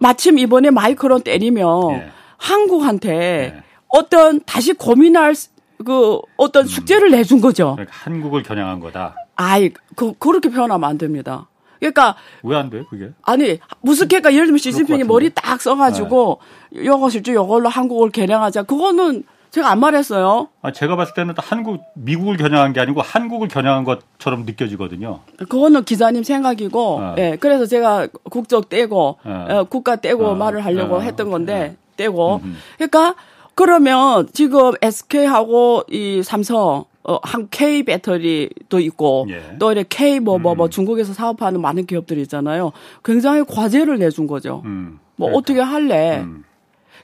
[0.00, 2.08] 마침 이번에 마이크론 때리면 예.
[2.38, 3.62] 한국한테 예.
[3.88, 5.50] 어떤 다시 고민할 수-
[5.84, 7.72] 그 어떤 숙제를 내준 거죠.
[7.76, 9.14] 그러니까 한국을 겨냥한 거다.
[9.36, 11.48] 아이, 그, 그렇게 표현하면 안 됩니다.
[11.80, 12.84] 그러니까, 왜 안 돼?
[12.88, 13.10] 그게?
[13.22, 15.04] 아니, 무슨 개가 예를 들면 시진핑이.
[15.04, 16.38] 머리 딱 써가지고,
[16.76, 18.64] 요거 실제 요걸로 한국을 개량하자.
[18.64, 20.48] 그거는 제가 안 말했어요.
[20.62, 25.20] 아, 제가 봤을 때는 또 한국 미국을 겨냥한 게 아니고 한국을 겨냥한 것처럼 느껴지거든요.
[25.38, 27.14] 그거는 기자님 생각이고, 어.
[27.18, 29.46] 예, 그래서 제가 국적 떼고, 어.
[29.50, 30.34] 어, 국가 떼고 어.
[30.36, 31.00] 말을 하려고 어.
[31.00, 32.40] 했던 건데, 떼고.
[32.44, 32.56] 음.
[32.76, 33.14] 그러니까,
[33.56, 39.56] 그러면 지금 SK하고 이 삼성, 어, 한 K 배터리도 있고, 예.
[39.58, 42.72] 또 이렇게 K 뭐, 뭐, 뭐 중국에서 사업하는 많은 기업들이 있잖아요.
[43.04, 44.62] 굉장히 과제를 내준 거죠.
[44.66, 44.98] 음.
[45.16, 45.38] 뭐 그러니까.
[45.38, 46.20] 어떻게 할래?
[46.20, 46.44] 음.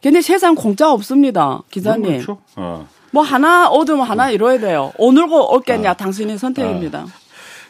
[0.02, 2.12] 근데 세상 공짜 없습니다, 기자님.
[2.12, 2.38] 그렇죠.
[2.56, 2.86] 어.
[3.10, 4.92] 뭐 하나 얻으면 하나 이뤄야 돼요.
[4.98, 7.06] 오늘고 얻겠냐, 당신의 선택입니다.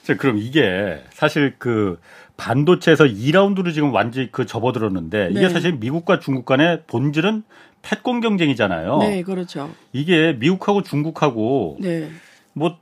[0.02, 1.98] 자, 그럼 이게 사실 그
[2.36, 5.48] 반도체에서 2라운드로 지금 완전히 그 접어들었는데 이게 네.
[5.48, 7.44] 사실 미국과 중국 간의 본질은
[7.86, 8.98] 패권 경쟁이잖아요.
[8.98, 9.70] 네, 그렇죠.
[9.92, 12.10] 이게 미국하고 중국하고 네.
[12.52, 12.76] 뭐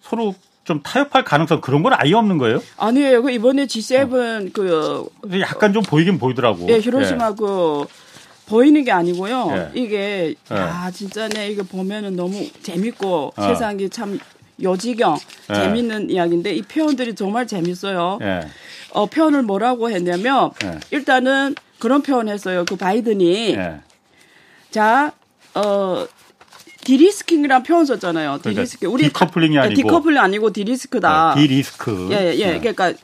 [0.00, 2.62] 서로 좀 타협할 가능성 그런 건 아예 없는 거예요?
[2.76, 3.22] 아니에요.
[3.22, 6.68] 그 이번에 G7 그 약간 좀 보이긴 보이더라고.
[6.68, 7.86] 예, 히로시마 그
[8.46, 9.48] 보이는 게 아니고요.
[9.52, 9.70] 예.
[9.74, 13.42] 이게 야 진짜네 이거 보면은 너무 재밌고 어.
[13.42, 14.18] 세상이 참
[14.62, 15.16] 요지경
[15.50, 15.54] 예.
[15.54, 18.18] 재밌는 이야기인데 이 표현들이 정말 재밌어요.
[18.22, 18.26] 예.
[18.26, 18.40] 예.
[18.92, 20.78] 어 표현을 뭐라고 했냐면 예.
[20.90, 22.64] 일단은 그런 표현했어요.
[22.64, 23.80] 그 바이든이 예.
[24.70, 25.12] 자
[25.54, 26.06] 어.
[26.82, 28.38] de-risking이라는 표현 썼잖아요.
[28.40, 28.96] 그러니까 de-risking.
[28.96, 29.74] decoupling이 다- 아니고.
[29.82, 31.34] 디커플링 아니고 de-risk다.
[31.36, 32.08] 네, de-risk.
[32.10, 32.38] 예, 예.
[32.38, 32.58] 예.
[32.58, 32.94] 그러니까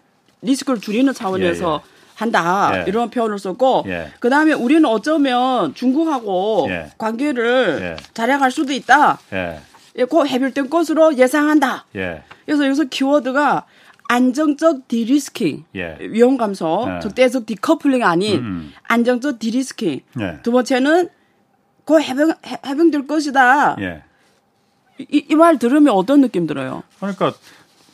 [0.40, 1.82] 리스크를 줄이는 차원에서
[2.14, 2.72] 한다.
[2.74, 2.84] 예.
[2.88, 4.12] 이런 표현을 썼고 예.
[4.18, 6.90] 그다음에 우리는 어쩌면 중국하고 예.
[6.96, 7.96] 관계를 예.
[8.14, 9.18] 잘해갈 수도 있다.
[9.34, 9.60] 예.
[9.98, 11.84] 예, 그 해결된 것으로 예상한다.
[11.96, 12.22] 예.
[12.46, 13.66] 그래서 여기서 키워드가
[14.08, 15.98] 안정적 de-risking, 예.
[16.00, 17.00] 위험 감소, 예.
[17.00, 18.72] 적대적 디커플링 아닌 음.
[18.84, 20.00] 안정적 de-risking.
[20.20, 20.38] 예.
[20.42, 21.10] 두 번째는
[21.86, 23.76] 그 해병 해- 해병 될 것이다.
[23.80, 24.02] 예.
[25.08, 26.82] 이말 들으면 어떤 느낌 들어요?
[26.98, 27.32] 그러니까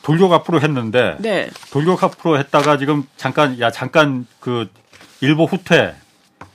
[0.01, 1.49] 돌격 앞으로 했는데 네.
[1.71, 4.67] 돌격 앞으로 했다가 지금 잠깐 야 잠깐 그
[5.21, 5.95] 일보 후퇴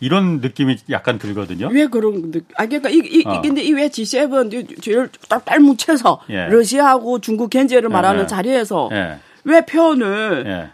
[0.00, 1.68] 이런 느낌이 약간 들거든요.
[1.72, 3.40] 왜 그런 느- 아 그러니까 이, 이, 어.
[3.40, 6.46] 근데 이왜 G7 제일 딱딱 뭉쳐서 예.
[6.46, 8.26] 러시아하고 중국 견제를 말하는 예.
[8.26, 9.18] 자리에서 예.
[9.44, 10.70] 왜 표현을 예.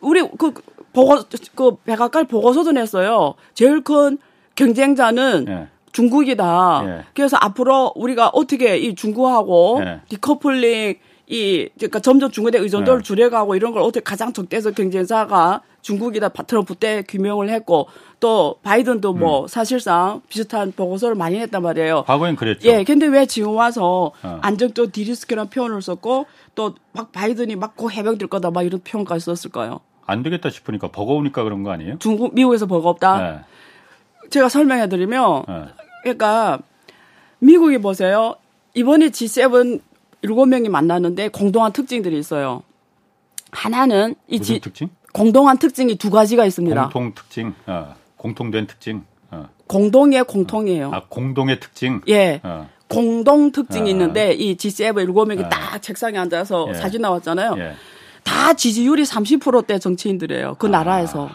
[0.00, 0.52] 우리 그
[0.92, 1.22] 보고
[1.54, 3.34] 그 백악관 보고서도 냈어요.
[3.54, 4.18] 제일 큰
[4.54, 5.68] 경쟁자는 예.
[5.92, 6.82] 중국이다.
[6.86, 7.04] 예.
[7.14, 10.00] 그래서 앞으로 우리가 어떻게 이 중국하고 예.
[10.08, 10.96] 디커플링
[11.26, 13.02] 이 그러니까 점점 중국의 의존도를 예.
[13.02, 17.88] 줄여가고 이런 걸 어떻게 가장 적대적 경쟁자가 중국이다 트럼프 때 규명을 했고
[18.20, 19.46] 또 바이든도 뭐 음.
[19.48, 22.04] 사실상 비슷한 보고서를 많이 냈단 말이에요.
[22.06, 22.68] 과거엔 그랬죠.
[22.68, 24.38] 예, 근데 왜 지금 와서 어.
[24.42, 29.80] 안정적 디리스크라는 표현을 썼고 또 막 바이든이 막고 해병될 거다 막 이런 표현까지 썼을까요?
[30.06, 31.96] 안 되겠다 싶으니까 버거우니까 그런 거 아니에요?
[31.98, 33.28] 중국 미국에서 버거 없다.
[33.28, 33.40] 예.
[34.34, 35.64] 제가 설명해 드리면 예.
[36.02, 36.58] 그러니까
[37.38, 38.34] 미국이 보세요.
[38.74, 39.80] 이번에 G7
[40.22, 42.62] 일곱 명이 만났는데 공동한 특징들이 있어요.
[43.52, 44.88] 하나는 이 지- 특징?
[45.12, 46.82] 공동한 특징이 두 가지가 있습니다.
[46.88, 47.54] 공통 특징.
[47.66, 47.94] 어.
[48.16, 49.04] 공통된 특징.
[49.30, 49.48] 어.
[49.68, 50.90] 공동의 공통이에요.
[50.92, 52.00] 아, 공동의 특징?
[52.08, 52.40] 예.
[52.42, 52.68] 어.
[52.88, 53.92] 공동 특징이 아.
[53.92, 55.48] 있는데 이 G7 일곱 명이 아.
[55.48, 56.74] 딱 책상에 앉아서 예.
[56.74, 57.54] 사진 나왔잖아요.
[57.58, 57.74] 예.
[58.24, 60.48] 다 지지율이 30%대 정치인들이에요.
[60.48, 60.54] 아.
[60.54, 61.30] 그 나라에서.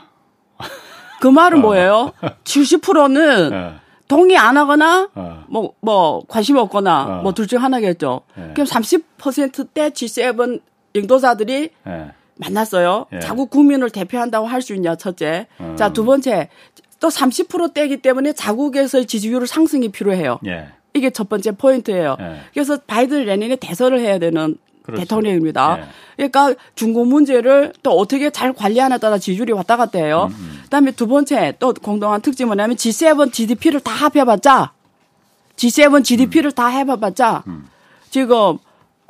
[1.19, 2.11] 그 말은 뭐예요?
[2.43, 3.73] 70%는 예.
[4.07, 5.43] 동의 안 하거나 어.
[5.47, 7.21] 뭐, 뭐, 관심 없거나 어.
[7.21, 8.21] 뭐둘 중 하나겠죠.
[8.37, 8.53] 예.
[8.53, 10.61] 그럼 30%대 G7
[10.93, 12.11] 인도자들이 예.
[12.37, 13.05] 만났어요.
[13.13, 13.19] 예.
[13.19, 15.47] 자국 국민을 대표한다고 할 수 있냐, 첫째.
[15.59, 15.75] 음.
[15.75, 16.49] 자, 두 번째.
[16.99, 20.39] 또 30%대이기 때문에 자국에서의 지지율 상승이 필요해요.
[20.47, 20.67] 예.
[20.93, 22.17] 이게 첫 번째 포인트예요.
[22.19, 22.35] 예.
[22.53, 24.57] 그래서 바이든 레닌이 대선을 해야 되는
[24.91, 25.03] 그렇죠.
[25.03, 25.79] 대통령입니다.
[26.19, 26.27] 예.
[26.27, 30.29] 그러니까 중국 문제를 또 어떻게 잘 관리하냐에 따라 지지율이 왔다 갔다 해요.
[30.31, 34.73] 음, 그다음에 두 번째 또 공동한 특징이 뭐냐면 G7 GDP를 다 합해봤자
[35.55, 37.67] G7 GDP를 다 해봐봤자 음.
[38.09, 38.57] 지금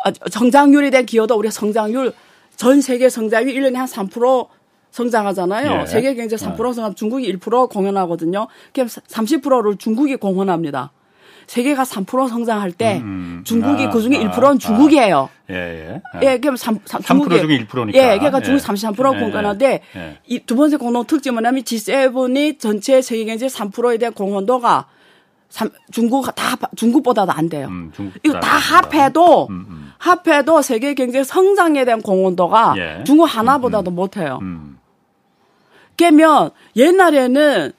[0.03, 2.13] 아, 성장률에 대한 기여도 우리가 성장률
[2.55, 4.47] 전 세계 성장률 1년에 한 3%
[4.91, 5.81] 성장하잖아요.
[5.81, 5.85] 예.
[5.85, 8.47] 세계 경제 3% 성장 중국이 1% 공헌하거든요.
[8.73, 10.91] 그럼 30%를 중국이 공헌합니다.
[11.49, 13.43] 세계가 3% 성장할 때 음, 음.
[13.43, 15.29] 중국이 아, 그중에 아, 1%는 중국이에요.
[15.49, 16.01] 예, 예.
[16.21, 17.97] 예, 그럼 3, 3, 3% 중에 1%니까.
[17.97, 18.67] 예, 그러니까 중국 예.
[18.67, 20.19] 33% 예, 공헌하는데 예.
[20.27, 24.85] 이두 번째 공동 특징은 뭐냐면 G7이 전체 세계 경제 3%에 대한 공헌도가
[25.49, 27.65] 삼- 중국 다 중국보다도 안 돼요.
[27.67, 28.55] 음, 중국 이거 다.
[28.55, 29.91] 합해도 음, 음.
[29.97, 33.03] 합해도 세계 경제 성장에 대한 공헌도가 예.
[33.05, 34.37] 중국 하나보다도 못 해요.
[34.43, 34.77] 음.
[35.97, 37.71] 그러면 옛날에는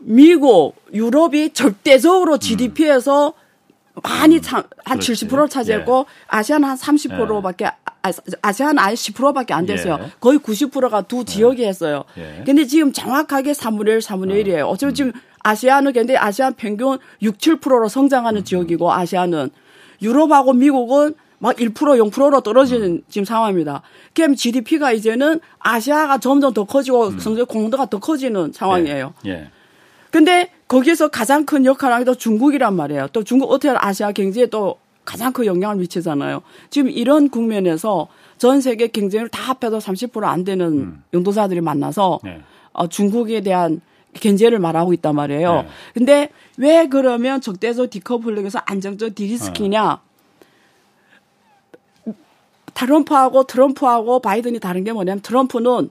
[0.00, 3.34] 미국, 유럽이 절대적으로 GDP에서
[4.02, 5.00] 많이 참, 한 음.
[5.00, 5.26] 그렇지.
[5.26, 9.98] 70%를 차지했고 아시아는 한 30%밖에 아, 아시아는 아예 10%밖에 안 됐어요.
[10.00, 10.10] 예.
[10.20, 12.04] 거의 90%가 두 지역이 했어요.
[12.16, 12.42] 예.
[12.46, 14.68] 근데 지금 정확하게 3분의 1, 3분의 1이에요.
[14.68, 19.50] 어차피 지금 아시아는 근데 아시아 평균 6, 7%로 성장하는 지역이고 아시아는
[20.00, 23.82] 유럽하고 미국은 막 1%, 0%로 떨어지는 지금 상황입니다.
[24.14, 29.14] 그럼 GDP가 이제는 아시아가 점점 더 커지고 성장 공도가 더 커지는 상황이에요.
[29.26, 29.50] 예.
[30.10, 33.08] 근데 거기에서 가장 큰 역할을 하게 또 중국이란 말이에요.
[33.12, 36.42] 또 중국 어떻게 아시아 경제에 또 가장 큰 영향을 미치잖아요.
[36.70, 42.40] 지금 이런 국면에서 전 세계 경쟁을 다 합해도 30%안 되는 영도사들이 만나서 네.
[42.72, 43.80] 어, 중국에 대한
[44.14, 45.62] 견제를 말하고 있단 말이에요.
[45.62, 45.68] 네.
[45.94, 50.00] 근데 왜 그러면 적대적 디커플링에서 안정적 디리스키냐?
[52.74, 55.90] 트럼프하고 트럼프하고 바이든이 다른 게 뭐냐면 트럼프는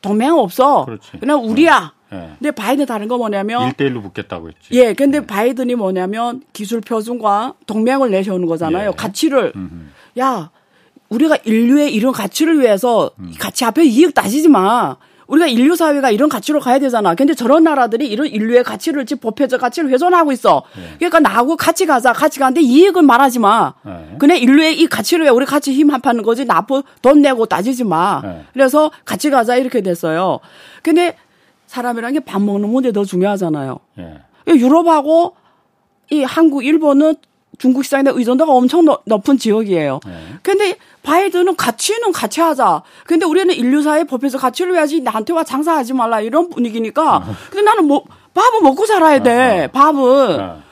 [0.00, 0.84] 동맹 없어.
[0.84, 1.18] 그렇지.
[1.18, 1.92] 그냥 우리야.
[2.12, 2.30] 예.
[2.38, 4.68] 근데 바이든 다른 거 뭐냐면 1대1로 붙겠다고 했지.
[4.72, 8.90] 예, 근데 바이든이 뭐냐면 기술 표준과 동맹을 내세우는 거잖아요.
[8.90, 8.96] 예.
[8.96, 9.74] 가치를 음흠.
[10.20, 10.50] 야
[11.08, 13.30] 우리가 인류의 이런 가치를 위해서 음.
[13.32, 14.96] 이 가치 앞에 이익 따지지 마.
[15.28, 17.14] 우리가 인류 사회가 이런 가치로 가야 되잖아.
[17.14, 20.62] 근데 저런 나라들이 이런 인류의 가치를 지금 법회적 가치를 훼손하고 있어.
[20.78, 20.96] 예.
[20.96, 22.14] 그러니까 나하고 같이 가자.
[22.14, 23.74] 같이 가는데 이익은 말하지 마.
[23.86, 24.16] 예.
[24.18, 26.46] 그냥 인류의 이 가치를 왜 우리 같이 힘 합하는 거지.
[26.46, 28.22] 나쁘 돈 내고 따지지 마.
[28.24, 28.44] 예.
[28.54, 30.40] 그래서 같이 가자 이렇게 됐어요.
[30.82, 31.14] 근데
[31.68, 33.78] 사람이란 게 밥 먹는 문제 더 중요하잖아요.
[34.00, 34.18] 예.
[34.48, 35.36] 유럽하고
[36.10, 37.14] 이 한국, 일본은
[37.58, 40.00] 중국 시장에 대한 의존도가 엄청 높- 높은 지역이에요.
[40.06, 40.12] 네.
[40.42, 42.82] 근데 바이든은 가치는 같이 하자.
[43.04, 47.24] 근데 우리는 인류사회 법에서 가치를 해야지 나한테 와 장사하지 말라 이런 분위기니까.
[47.50, 48.04] 근데 나는 뭐
[48.34, 49.68] 밥은 먹고 살아야 돼.
[49.72, 50.67] 밥은.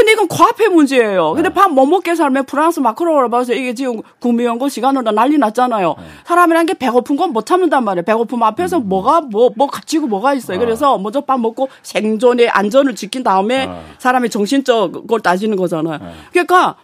[0.00, 0.04] 예.
[0.04, 1.32] 근데 이건 과폐 문제예요.
[1.34, 5.94] 근데 밥 못 먹게 살면 프랑스 마크로를 봐서 이게 지금 구미연구 시간으로 난리 났잖아요.
[6.24, 8.04] 사람이란 게 배고픈 건 못 참는단 말이에요.
[8.04, 10.58] 배고픔 앞에서 뭐가 뭐뭐 가치고 뭐가 있어요.
[10.58, 13.84] 그래서 먼저 밥 먹고 생존의 안전을 지킨 다음에 어.
[13.98, 15.98] 사람의 정신적 걸 따지는 거잖아요.
[16.32, 16.74] 그러니까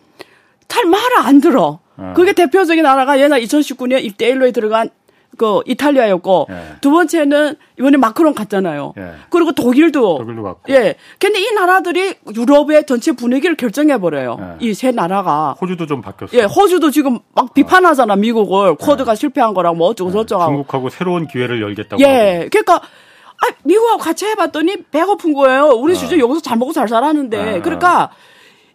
[0.69, 1.81] 잘 말을 안 들어.
[1.97, 2.13] 어.
[2.15, 4.91] 그게 대표적인 나라가 옛날 2019년 1대1로에 들어간
[5.37, 6.77] 그 이탈리아였고 예.
[6.81, 8.95] 두 번째는 이번에 마크롱 갔잖아요.
[8.97, 9.13] 예.
[9.31, 10.73] 그리고 독일도 독일도 갔고.
[10.73, 10.95] 예.
[11.19, 14.37] 근데 이 나라들이 유럽의 전체 분위기를 결정해 버려요.
[14.41, 14.67] 예.
[14.67, 15.57] 이세 나라가.
[15.61, 16.37] 호주도 좀 바뀌었어.
[16.37, 18.77] 예, 호주도 지금 막 비판하잖아, 미국을.
[18.77, 20.53] 쿼드가 실패한 거랑 뭐 어쩌고 저쩌고 하고.
[20.53, 22.03] 중국하고 새로운 기회를 열겠다고.
[22.03, 22.13] 하고.
[22.13, 22.49] 예.
[22.51, 25.69] 그러니까 아, 미국하고 같이 해봤더니 배고픈 거예요.
[25.75, 27.59] 우리 진짜 여기서 잘 먹고 잘 살았는데.
[27.59, 27.63] 어.
[27.63, 28.11] 그러니까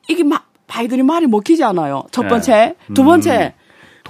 [0.07, 2.03] 이게 막 바이든이 말이 먹히지 않아요.
[2.12, 2.28] 첫 예.
[2.30, 2.76] 번째.
[2.93, 3.05] 두 음.
[3.05, 3.55] 번째.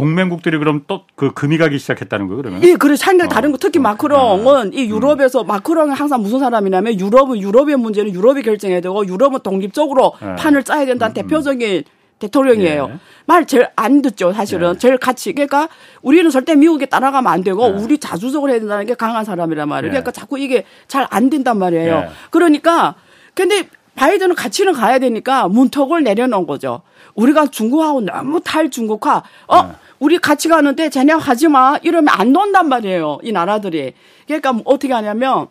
[0.02, 2.64] 동맹국들이 그럼 또 그 금이 가기 시작했다는 거 그러면?
[2.64, 3.30] 예, 그래 생각 어.
[3.30, 3.84] 다른 거 특히 어.
[3.84, 10.14] 마크롱은 이 유럽에서 마크롱은 항상 무슨 사람이냐면 유럽은 유럽의 문제는 유럽이 결정해야 되고 유럽은 독립적으로
[10.24, 10.36] 예.
[10.36, 11.84] 판을 짜야 된다는 대표적인
[12.18, 12.90] 대통령이에요.
[12.92, 13.00] 예.
[13.28, 14.74] 말 제일 안 듣죠, 사실은.
[14.74, 14.78] 예.
[14.80, 15.34] 제일 같이.
[15.34, 15.70] 그러니까
[16.02, 17.70] 우리는 절대 미국에 따라가면 안 되고 예.
[17.70, 19.90] 우리 자주적으로 해야 된다는 게 강한 사람이란 말이에요.
[19.90, 19.92] 예.
[19.92, 21.94] 그러니까 자꾸 이게 잘 안 된단 말이에요.
[21.94, 22.10] 예.
[22.32, 22.96] 그러니까
[23.36, 26.82] 근데 바이든은 가치는 가야 되니까 문턱을 내려놓은 거죠.
[27.14, 29.22] 우리가 중국하고 너무 탈 중국화.
[29.48, 29.76] 어?
[30.02, 30.06] 예.
[30.06, 31.78] 우리 같이 가는데 쟤네 하지 마.
[31.84, 33.20] 이러면 안 논단 말이에요.
[33.24, 33.94] 이 나라들이.
[34.26, 35.48] 그러니까 뭐 어떻게 하냐면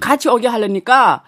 [0.00, 1.22] 같이 오게 하려니까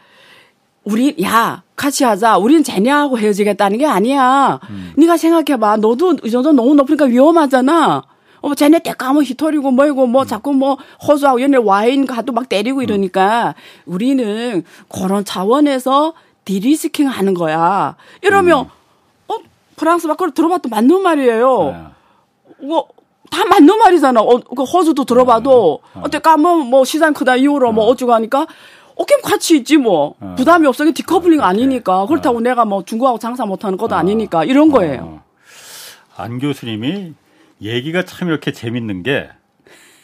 [0.85, 2.37] 우리 야 같이 하자.
[2.37, 4.61] 우린 쟤네하고 헤어지겠다는 게 아니야.
[4.97, 5.79] 네가 생각해봐.
[5.79, 8.03] 너도 이 정도 너무 높으니까 위험하잖아.
[8.43, 12.83] 어, 쟤네 때 까면 히토리고 뭐이고 뭐 자꾸 뭐 호수하고 얘네 와인 가도 막 때리고
[12.83, 13.55] 이러니까
[13.85, 16.15] 우리는 그런 차원에서
[16.47, 17.97] 디리스킹 하는 거야.
[18.23, 18.71] 이러면
[19.29, 19.37] 어
[19.77, 21.65] 프랑스 밖으로 들어봐도 맞는 말이에요.
[21.65, 22.00] 네.
[22.63, 22.89] 뭐,
[23.31, 24.21] 다 맞는 말이잖아.
[24.21, 28.47] 어, 그 호주도 들어봐도, 어 때 까면 뭐 시장 크다 이후로 뭐 어쩌고 하니까,
[28.97, 30.15] 어, 그냥 같이 있지 뭐.
[30.37, 30.85] 부담이 없어.
[30.85, 32.07] 이게 디커플링 아니니까.
[32.07, 34.45] 그렇다고 내가 뭐 중국하고 장사 못하는 것도 아니니까.
[34.45, 35.01] 이런 거예요.
[35.03, 35.25] 어.
[36.17, 37.15] 안 교수님이
[37.63, 39.29] 얘기가 참 이렇게 재밌는 게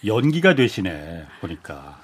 [0.07, 1.99] 연기가 되시네 보니까.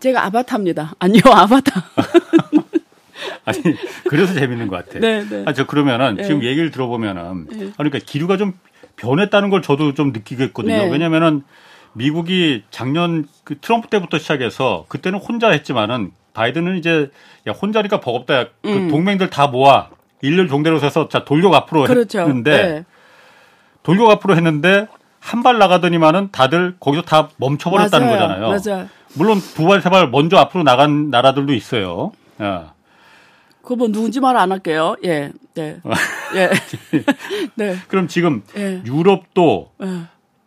[0.00, 0.94] 제가 아바타입니다.
[0.98, 1.84] 아니요, 아바타.
[3.44, 3.60] 아니
[4.08, 4.98] 그래서 재밌는 것 같아.
[5.00, 5.42] 네, 네.
[5.46, 6.22] 아저 그러면은 네.
[6.24, 8.52] 지금 얘기를 들어보면은 그러니까 기류가 좀
[8.98, 10.74] 변했다는 걸 저도 좀 느끼겠거든요.
[10.76, 10.90] 네.
[10.90, 11.42] 왜냐면은
[11.94, 17.10] 미국이 작년 그 트럼프 때부터 시작해서 그때는 혼자 했지만은 바이든은 이제
[17.48, 18.44] 야 혼자니까 버겁다.
[18.62, 18.88] 그 음.
[18.88, 19.88] 동맹들 다 모아
[20.20, 22.20] 일렬 종대로 서서 자 돌격 앞으로 그렇죠.
[22.20, 22.84] 했는데 네.
[23.82, 24.86] 돌격 앞으로 했는데
[25.20, 28.18] 한 발 나가더니만은 다들 거기서 다 멈춰버렸다는 맞아요.
[28.20, 28.48] 거잖아요.
[28.76, 28.88] 맞아요.
[29.14, 32.12] 물론 두 발 세 발 먼저 앞으로 나간 나라들도 있어요.
[32.42, 32.72] 야.
[33.68, 34.96] 그거 뭐 누군지 말 안 할게요.
[35.04, 35.76] 예, 네.
[36.36, 36.50] 예.
[37.54, 37.76] 네.
[37.88, 38.82] 그럼 지금 예.
[38.86, 40.04] 유럽도 예.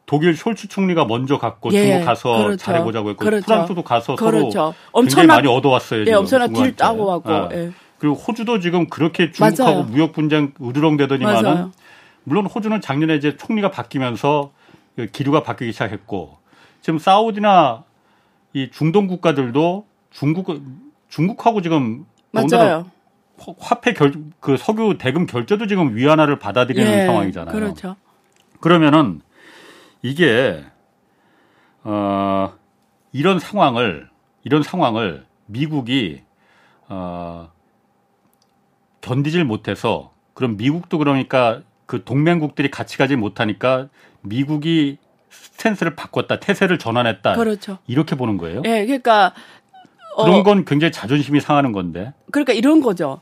[0.08, 2.58] 독일 숄츠 총리가 먼저 갔고 예, 중국 가서 그렇죠.
[2.58, 3.46] 잘해보자고 했고 그렇죠.
[3.46, 4.50] 프랑스도 가서 그렇죠.
[4.52, 6.06] 서로 엄청나- 굉장히 많이 얻어왔어요.
[6.08, 6.76] 예, 엄청나 딜.
[6.76, 7.50] 따고 왔고, 아.
[7.54, 7.72] 예.
[8.00, 9.84] 그리고 호주도 지금 그렇게 중국하고 맞아요.
[9.84, 11.72] 무역 분쟁 으르렁대더니만은.
[12.24, 14.52] 물론 호주는 작년에 이제 총리가 바뀌면서
[14.96, 16.38] 그 기류가 바뀌기 시작했고
[16.82, 17.84] 지금 사우디나
[18.54, 20.60] 이 중동 국가들도 중국
[21.10, 22.86] 중국하고 지금 맞아요.
[23.46, 27.54] 화- 화폐 결 그 석유 대금 결제도 지금 위안화를 받아들이는 예, 상황이잖아요.
[27.56, 27.96] 그렇죠.
[28.60, 29.22] 그러면은
[30.02, 30.64] 이게
[31.84, 32.54] 어
[33.12, 34.10] 이런 상황을
[34.44, 36.22] 이런 상황을 미국이
[36.88, 37.50] 어
[39.02, 43.88] 견디질 못해서 그럼 미국도 그러니까 그 동맹국들이 같이 가지 못하니까
[44.22, 44.98] 미국이
[45.30, 47.80] 스탠스를 바꿨다 태세를 전환했다 그렇죠.
[47.88, 48.62] 이렇게 보는 거예요.
[48.66, 49.34] 예, 그러니까
[50.16, 52.14] 어, 그런 건 굉장히 자존심이 상하는 건데.
[52.32, 53.22] 그러니까 이런 거죠.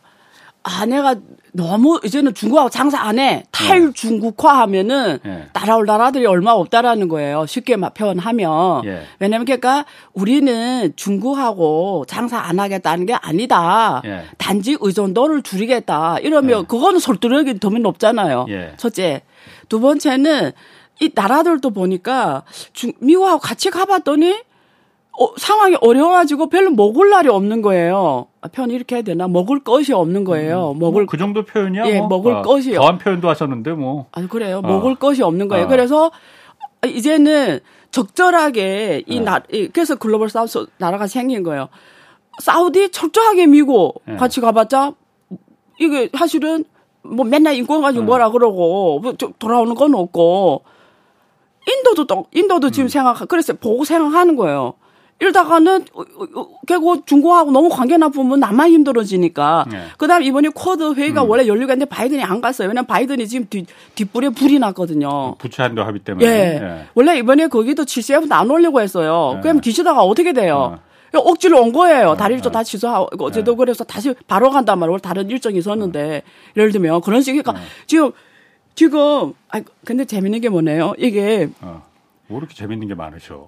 [0.63, 1.15] 아, 내가
[1.51, 3.43] 너무 이제는 중국하고 장사 안 해.
[3.51, 5.47] 탈중국화 하면은 예.
[5.53, 7.45] 따라올 나라들이 얼마 없다라는 거예요.
[7.45, 8.85] 쉽게 막 표현하면.
[8.85, 9.03] 예.
[9.19, 14.01] 왜냐면 그러니까 우리는 중국하고 장사 안 하겠다는 게 아니다.
[14.05, 14.25] 예.
[14.37, 16.17] 단지 의존도를 줄이겠다.
[16.19, 16.65] 이러면 예.
[16.65, 18.45] 그거는 설득력이 더면 높잖아요.
[18.49, 18.73] 예.
[18.77, 19.21] 첫째.
[19.69, 20.51] 두 번째는
[20.99, 22.43] 이 나라들도 보니까
[22.73, 24.41] 중, 미국하고 같이 가봤더니
[25.21, 28.27] 어, 상황이 어려워가지고 별로 먹을 날이 없는 거예요.
[28.41, 29.27] 아, 표현 이렇게 해야 되나?
[29.27, 30.73] 먹을 것이 없는 거예요.
[30.75, 31.85] 먹을 그 정도 표현이야.
[31.87, 32.07] 예, 뭐.
[32.07, 32.79] 먹을 아, 것이요.
[32.79, 34.07] 더한 표현도 하셨는데 뭐.
[34.13, 34.59] 아 그래요.
[34.59, 34.67] 어.
[34.67, 35.65] 먹을 것이 없는 거예요.
[35.65, 35.67] 어.
[35.67, 36.11] 그래서
[36.85, 37.59] 이제는
[37.91, 39.21] 적절하게 이 어.
[39.23, 41.67] 나, 이- 그래서 글로벌 사우스 나라가 생긴 거예요.
[42.41, 44.15] 사우디 철저하게 미국 예.
[44.15, 44.93] 같이 가봤자
[45.79, 46.63] 이게 사실은
[47.01, 48.05] 뭐 맨날 인권 가지고 어.
[48.05, 50.63] 뭐라 그러고 뭐 저- 돌아오는 건 없고
[51.67, 52.71] 인도도 또 인도도 음.
[52.71, 54.75] 지금 생각 그래서 보고 생각하는 거예요.
[55.19, 59.65] 이러다가는 어, 어, 어, 결국 중국하고 너무 관계 나쁘면 나만 힘들어지니까.
[59.69, 59.83] 네.
[59.97, 61.29] 그다음 이번에 쿼드 회의가 음.
[61.29, 62.69] 원래 열리가 했는데 바이든이 안 갔어요.
[62.69, 63.65] 왜냐면 바이든이 지금 뒤
[63.95, 65.35] 뒷불에 불이 났거든요.
[65.35, 66.25] 부채 한도 합의 때문에.
[66.25, 66.85] 예.
[66.95, 69.35] 원래 이번에 거기도 GCF도 안 올리고 했어요.
[69.37, 69.41] 예.
[69.41, 70.79] 그럼 뒤지다가 어떻게 돼요?
[71.13, 72.15] 억지로 온 거예요.
[72.15, 74.99] 다른 일정 다 취소하고 어제도 그래서 다시 바로 간단 말이에요.
[74.99, 76.21] 다른 일정이 있었는데
[76.55, 77.55] 예를 들면 그런 식이니까
[77.87, 78.11] 지금
[78.75, 80.93] 지금 아 근데 재밌는 게 뭐네요.
[80.97, 81.83] 이게 어.
[82.27, 83.47] 뭐 이렇게 재밌는 게 많으셔.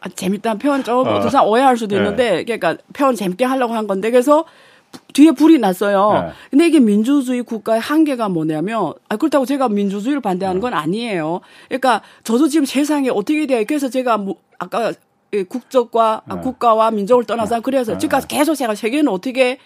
[0.00, 1.28] 아, 재밌다는 표현 좀 어.
[1.28, 2.02] 사람 오해할 수도 네.
[2.02, 4.44] 있는데 그러니까 표현 재밌게 하려고 한 건데 그래서
[4.92, 6.12] 부- 뒤에 불이 났어요.
[6.12, 6.32] 네.
[6.50, 11.40] 근데 이게 민주주의 국가의 한계가 뭐냐면 아 그렇다고 제가 민주주의를 반대하는 건 아니에요.
[11.68, 13.64] 그러니까 저도 지금 세상에 어떻게 돼요?
[13.66, 14.92] 그래서 제가 뭐 아까
[15.32, 16.40] 이 국적과 아, 네.
[16.40, 17.98] 국가와 민족을 떠나서 그래서 네.
[17.98, 19.58] 지금까지 계속 제가 세계는 어떻게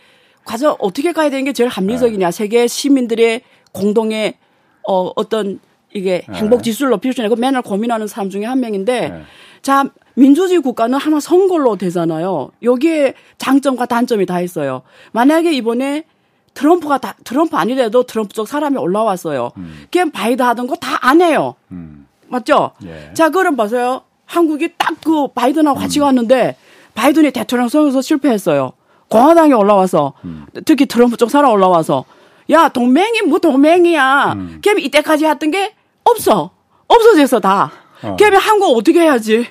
[0.45, 4.35] 과정 어떻게 가야 되는 게 제일 합리적이냐 세계 시민들의 공동의
[4.89, 5.61] 어 어떤
[5.95, 6.35] 이게 네.
[6.39, 9.23] 행복 지수를 높일 수 있는 거 맨날 고민하는 사람 중에 한 명인데 네.
[9.61, 9.85] 자
[10.15, 12.51] 민주주의 국가는 하나 선거로 되잖아요.
[12.63, 14.83] 여기에 장점과 단점이 다 있어요.
[15.13, 16.05] 만약에 이번에
[16.55, 19.53] 트럼프가 다, 트럼프 아니래도 트럼프 쪽 사람이 올라왔어요.
[19.91, 21.55] 그냥 바이든 하던 거 다 안 해요.
[21.71, 22.07] 음.
[22.29, 22.73] 맞죠?
[22.85, 23.11] 예.
[23.15, 24.03] 자, 그럼 보세요.
[24.27, 26.57] 한국이 딱 그 바이든하고 같이 갔는데
[26.95, 28.73] 바이든이 대통령 선거에서 실패했어요.
[29.09, 30.13] 공화당이 올라와서
[30.65, 32.05] 특히 트럼프 쪽 사람 올라와서
[32.51, 34.33] 야 동맹이 뭐 동맹이야.
[34.35, 34.61] 음.
[34.63, 36.51] 그럼 이때까지 했던 게 없어.
[36.89, 37.73] 없어졌어 다.
[38.03, 38.17] 어.
[38.19, 39.47] 그러면 한국 어떻게 해야지?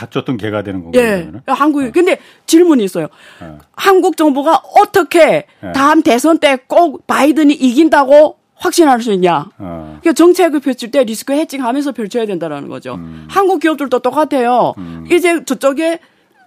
[0.00, 1.02] 다쳤던 개가 되는 건가요?
[1.02, 1.08] 예.
[1.08, 1.40] 그러면은?
[1.46, 3.08] 한국이 근데 질문이 있어요.
[3.40, 3.58] 어.
[3.74, 5.72] 한국 정부가 어떻게 예.
[5.74, 9.46] 다음 대선 때 꼭 바이든이 이긴다고 확신할 수 있냐?
[9.58, 9.98] 어.
[10.00, 12.94] 그러니까 정책을 펼칠 때 리스크 해칭하면서 펼쳐야 된다라는 거죠.
[12.94, 13.26] 음.
[13.30, 14.74] 한국 기업들도 똑같아요.
[15.10, 15.98] 이제 저쪽에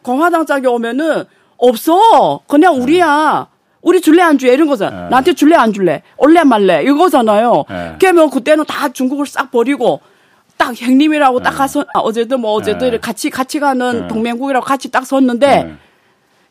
[0.03, 1.23] 공화당 짝이 오면은
[1.57, 2.39] 없어.
[2.47, 3.47] 그냥 우리야.
[3.81, 5.03] 우리 줄래 안 줄래 이런 거잖아.
[5.03, 5.09] 네.
[5.09, 6.03] 나한테 줄래 안 줄래?
[6.17, 7.63] 올래 말래 이거잖아요.
[7.69, 7.95] 네.
[7.99, 10.01] 그러면 그때는 다 중국을 싹 버리고
[10.59, 12.99] 딱 형님이라고 딱 가서 아, 어제도 뭐 어제도 네.
[12.99, 14.07] 같이 같이 가는 네.
[14.09, 15.75] 동맹국이라고 같이 딱 섰는데 네.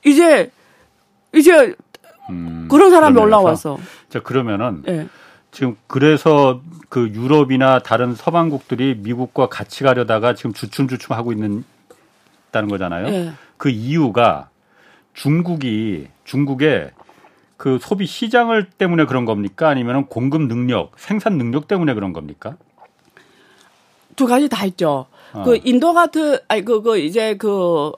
[0.05, 0.51] 이제
[1.35, 1.77] 이제
[2.31, 3.21] 음, 그런 사람이.
[3.21, 3.79] 올라와서
[4.09, 5.07] 자 그러면은 예.
[5.51, 11.65] 지금 그래서 그 유럽이나 다른 서방국들이 미국과 같이 가려다가 지금 주춤주춤 하고 있는
[12.51, 13.09] 다는 거잖아요.
[13.09, 13.33] 예.
[13.59, 14.49] 그 이유가
[15.13, 16.93] 중국이 중국의
[17.59, 19.69] 그 소비 시장을 때문에 그런 겁니까?
[19.69, 22.57] 아니면 공급 능력, 생산 능력 때문에 그런 겁니까?
[24.19, 25.07] 두 가지 다 있죠.
[25.33, 25.43] 어.
[25.45, 27.93] 그 인도 같은 아니 그, 그 이제 그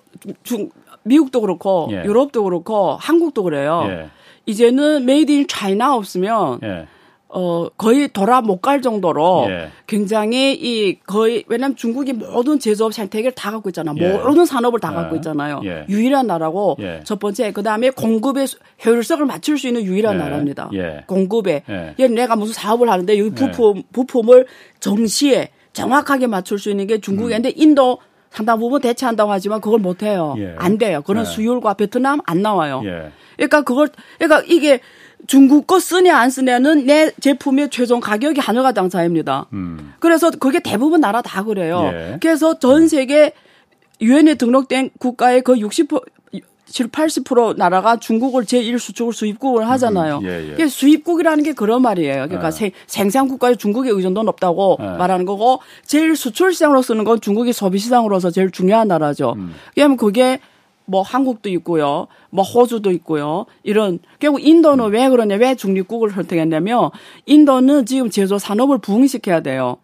[0.45, 0.69] 중
[1.03, 2.05] 미국도 그렇고 예.
[2.05, 3.85] 유럽도 그렇고 한국도 그래요.
[3.87, 4.11] 예.
[4.45, 6.87] 이제는 Made in China 없으면 예.
[7.33, 9.69] 어 거의 돌아 못 갈 정도로 예.
[9.87, 13.95] 굉장히 이 거의 왜냐면 중국이 모든 제조업 생태계를 다 갖고 있잖아.
[13.97, 14.13] 예.
[14.19, 14.97] 모든 산업을 다 예.
[14.97, 15.63] 갖고 있잖아요.
[15.65, 15.87] 예.
[15.89, 17.01] 유일한 나라고 예.
[17.05, 20.19] 첫 번째 그다음에 공급의 수- 효율성을 맞출 수 있는 유일한 예.
[20.19, 20.69] 나라입니다.
[20.75, 21.05] 예.
[21.07, 21.95] 공급에 예.
[21.99, 24.47] 얘 내가 무슨 사업을 하는데 여기 부품 부품을
[24.81, 27.99] 정시에 정확하게 맞출 수 있는 게 중국인데 인도
[28.31, 30.35] 상당 부분 대체한다고 하지만 그걸 못 해요.
[30.39, 30.55] 예.
[30.59, 31.03] 안 돼요.
[31.03, 31.29] 그런 예.
[31.29, 32.83] 수율과 베트남 안 나와요.
[32.85, 33.11] 예.
[33.37, 34.81] 그러니까 그걸 그러니까 이게
[35.27, 39.47] 중국 거 쓰냐 안 쓰냐는 내 제품의 최종 가격이 한화가 당사입니다.
[39.53, 39.95] 음.
[39.99, 41.91] 그래서 그게 대부분 나라 다 그래요.
[41.93, 42.19] 예.
[42.21, 43.33] 그래서 전 세계
[44.01, 46.03] 유엔에 등록된 국가의 그 60%
[46.71, 50.19] 지금 80% 나라가 중국을 제1수출을 수입국을 하잖아요.
[50.19, 50.53] 음, 음, 예, 예.
[50.55, 52.29] 이게 수입국이라는 게 그런 말이에요.
[52.29, 52.73] 그러니까 예.
[52.87, 54.85] 생산국가의 중국의 의존도는 없다고 예.
[54.85, 59.35] 말하는 거고 제1수출 시장으로 쓰는 건 중국이 소비 시장으로서 제일 중요한 나라죠.
[59.37, 59.55] 음.
[59.77, 60.41] 왜냐하면 그게
[60.87, 62.07] 뭐 한국도 있고요.
[62.31, 63.47] 뭐 호주도 있고요.
[63.63, 64.93] 이런 결국 인도는 음.
[64.93, 65.37] 왜 그러냐?
[65.37, 66.91] 왜 중립국을 선택했냐면
[67.27, 69.77] 인도는 지금 제조 산업을 부흥시켜야 돼요.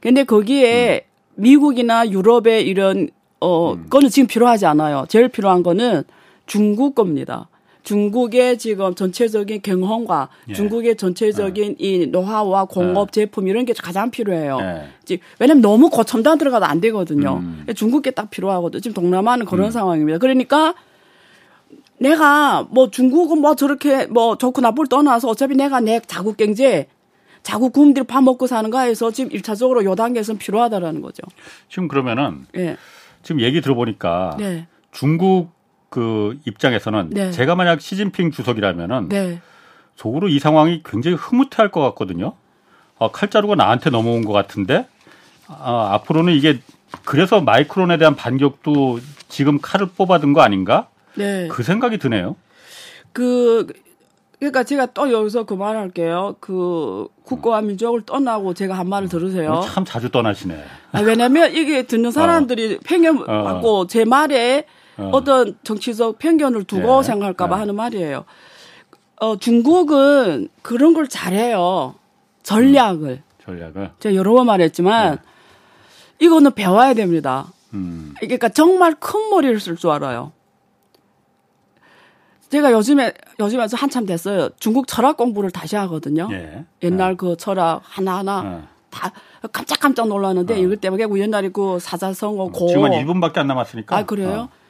[0.00, 1.42] 근데 거기에 음.
[1.42, 3.08] 미국이나 유럽의 이런
[3.40, 3.86] 어 음.
[3.88, 5.06] 거는 지금 필요하지 않아요.
[5.08, 6.04] 제일 필요한 거는
[6.46, 7.48] 중국 겁니다.
[7.82, 10.54] 중국의 지금 전체적인 경험과 예.
[10.54, 14.58] 중국의 전체적인 이 노하우와 공업 제품 이런 게 가장 필요해요.
[14.62, 14.88] 예.
[15.04, 17.40] 지- 왜냐면 너무 고첨단 들어가도 안 되거든요.
[17.42, 17.66] 음.
[17.76, 18.80] 중국계 딱 필요하거든.
[18.80, 20.16] 지금 동남아는 그런 상황입니다.
[20.18, 20.74] 그러니까
[21.98, 26.86] 내가 뭐 중국은 뭐 저렇게 뭐 좋고 나쁠 떠나서 어차피 내가 내 자국 경제
[27.42, 31.22] 자국 국민들 밥 먹고 사는 거에서 지금 일차적으로 요 단계에서는 필요하다라는 거죠.
[31.68, 32.76] 지금 그러면은 예.
[33.22, 34.66] 지금 얘기 들어보니까 네.
[34.90, 35.50] 중국
[35.94, 37.30] 그 입장에서는 네.
[37.30, 39.40] 제가 만약 시진핑 주석이라면은 네.
[39.94, 42.32] 속으로 이 상황이 굉장히 흐뭇해할 것 같거든요.
[42.98, 44.88] 아, 칼자루가 나한테 넘어온 것 같은데
[45.46, 46.58] 아, 앞으로는 이게
[47.04, 50.88] 그래서 마이크론에 대한 반격도 지금 칼을 뽑아든 거 아닌가?
[51.14, 51.46] 네.
[51.46, 52.34] 그 생각이 드네요.
[53.12, 53.68] 그
[54.40, 56.34] 그러니까 제가 또 여기서 그 말할게요.
[56.40, 59.62] 그 국가와 민족을 떠나고 제가 한 말을 들으세요.
[59.64, 60.60] 참 자주 떠나시네.
[60.90, 63.44] 아, 왜냐면 이게 듣는 사람들이 편견 어.
[63.44, 64.66] 받고 제 말에
[64.98, 65.10] 어.
[65.12, 65.24] 어.
[65.24, 67.02] 떤 정치적 편견을 두고 예.
[67.02, 67.60] 생각할까봐 예.
[67.60, 68.24] 하는 말이에요.
[69.20, 71.94] 어, 중국은 그런 걸 잘해요.
[72.42, 73.22] 전략을.
[73.44, 73.90] 전략을.
[73.98, 75.18] 제가 여러 번 말했지만
[76.18, 77.52] 이거는 배워야 됩니다.
[77.72, 78.14] 음.
[78.20, 80.32] 그러니까 정말 큰 머리를 쓸 줄 알아요.
[82.48, 84.50] 제가 요즘에 요즘에 한참 됐어요.
[84.60, 86.28] 중국 철학 공부를 다시 하거든요.
[86.30, 86.64] 예.
[86.82, 88.68] 옛날 그 철학 하나하나 어.
[88.90, 89.10] 다
[89.52, 90.56] 깜짝깜짝 놀랐는데 어.
[90.58, 93.96] 이것 때문에 그 옛날에 그 사자성어 고 지금 한 1분밖에 안 남았으니까.
[93.96, 94.48] 아 그래요?
[94.50, 94.63] 어.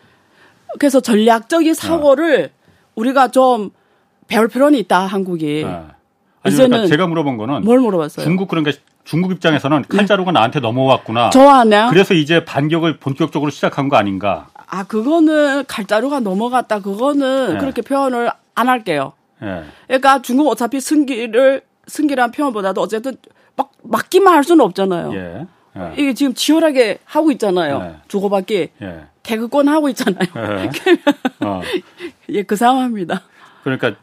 [0.79, 2.51] 그래서 전략적인 사고를
[2.95, 3.70] 우리가 좀
[4.29, 5.64] 배울 필요는 있다 한국이.
[5.64, 5.91] 어.
[6.43, 8.25] 아니, 그러니까 제가 물어본 거는 뭘 물어봤어요?
[8.25, 8.72] 중국 그러니까
[9.05, 11.31] 중국 입장에서는 칼자루가 나한테 넘어왔구나.
[11.31, 11.91] 좋아하냐?
[11.91, 14.49] 그래서 이제 반격을 본격적으로 시작한 거 아닌가?
[14.66, 16.81] 아 그거는 칼자루가 넘어갔다.
[16.81, 17.59] 그거는 네.
[17.59, 19.12] 그렇게 표현을 안 할게요.
[19.43, 19.64] 예.
[19.87, 23.16] 그러니까 중국 어차피 승기를 승기란 표현보다도 어쨌든
[23.57, 25.14] 막 막기만 할 수는 없잖아요.
[25.14, 25.47] 예.
[25.77, 25.93] 예.
[25.97, 27.79] 이게 지금 치열하게 하고 있잖아요.
[27.83, 27.97] 네.
[28.09, 29.01] 주고받기 예.
[29.22, 30.29] 태극권 하고 있잖아요.
[30.37, 30.70] 예.
[31.45, 31.62] 어.
[32.29, 33.22] 예, 그 상황입니다.
[33.62, 33.95] 그러니까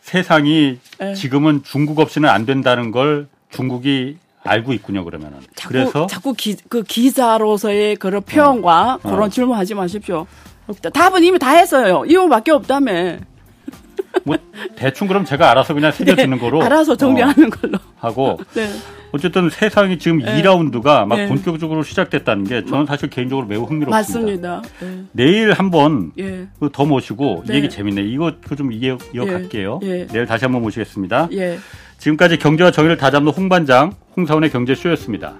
[0.00, 1.14] 세상이 예.
[1.14, 5.04] 지금은 중국 없이는 안 된다는 걸 중국이 알고 있군요.
[5.04, 5.40] 그러면은.
[5.54, 9.10] 자꾸 그래서 자꾸 기, 그 기자로서의 그런 표현과 어.
[9.10, 10.26] 그런 질문하지 마십시오.
[10.92, 12.04] 답은 이미 다 했어요.
[12.06, 13.18] 이거밖에 없다며.
[14.24, 14.36] 뭐
[14.76, 16.66] 대충 그럼 제가 알아서 그냥 새겨 듣는 거로 네.
[16.66, 17.76] 알아서 정리하는 걸로.
[17.76, 18.68] 어, 하고 네.
[19.10, 21.28] 어쨌든 세상이 지금 2라운드가 막 네.
[21.28, 23.90] 본격적으로 시작됐다는 게 저는 사실 개인적으로 매우 흥미롭습니다.
[23.90, 24.62] 맞습니다.
[24.80, 25.04] 네.
[25.12, 26.46] 내일 한번 예.
[26.60, 27.54] 그더 모시고 이 네.
[27.56, 28.02] 얘기 재밌네.
[28.02, 29.80] 이거 좀 이어, 이어갈게요.
[29.82, 30.06] 예.
[30.06, 31.28] 내일 다시 한번 모시겠습니다.
[31.32, 31.58] 예.
[31.96, 35.34] 지금까지 경제와 정의를 다잡는 홍반장 홍사원의 경제쇼였습니다.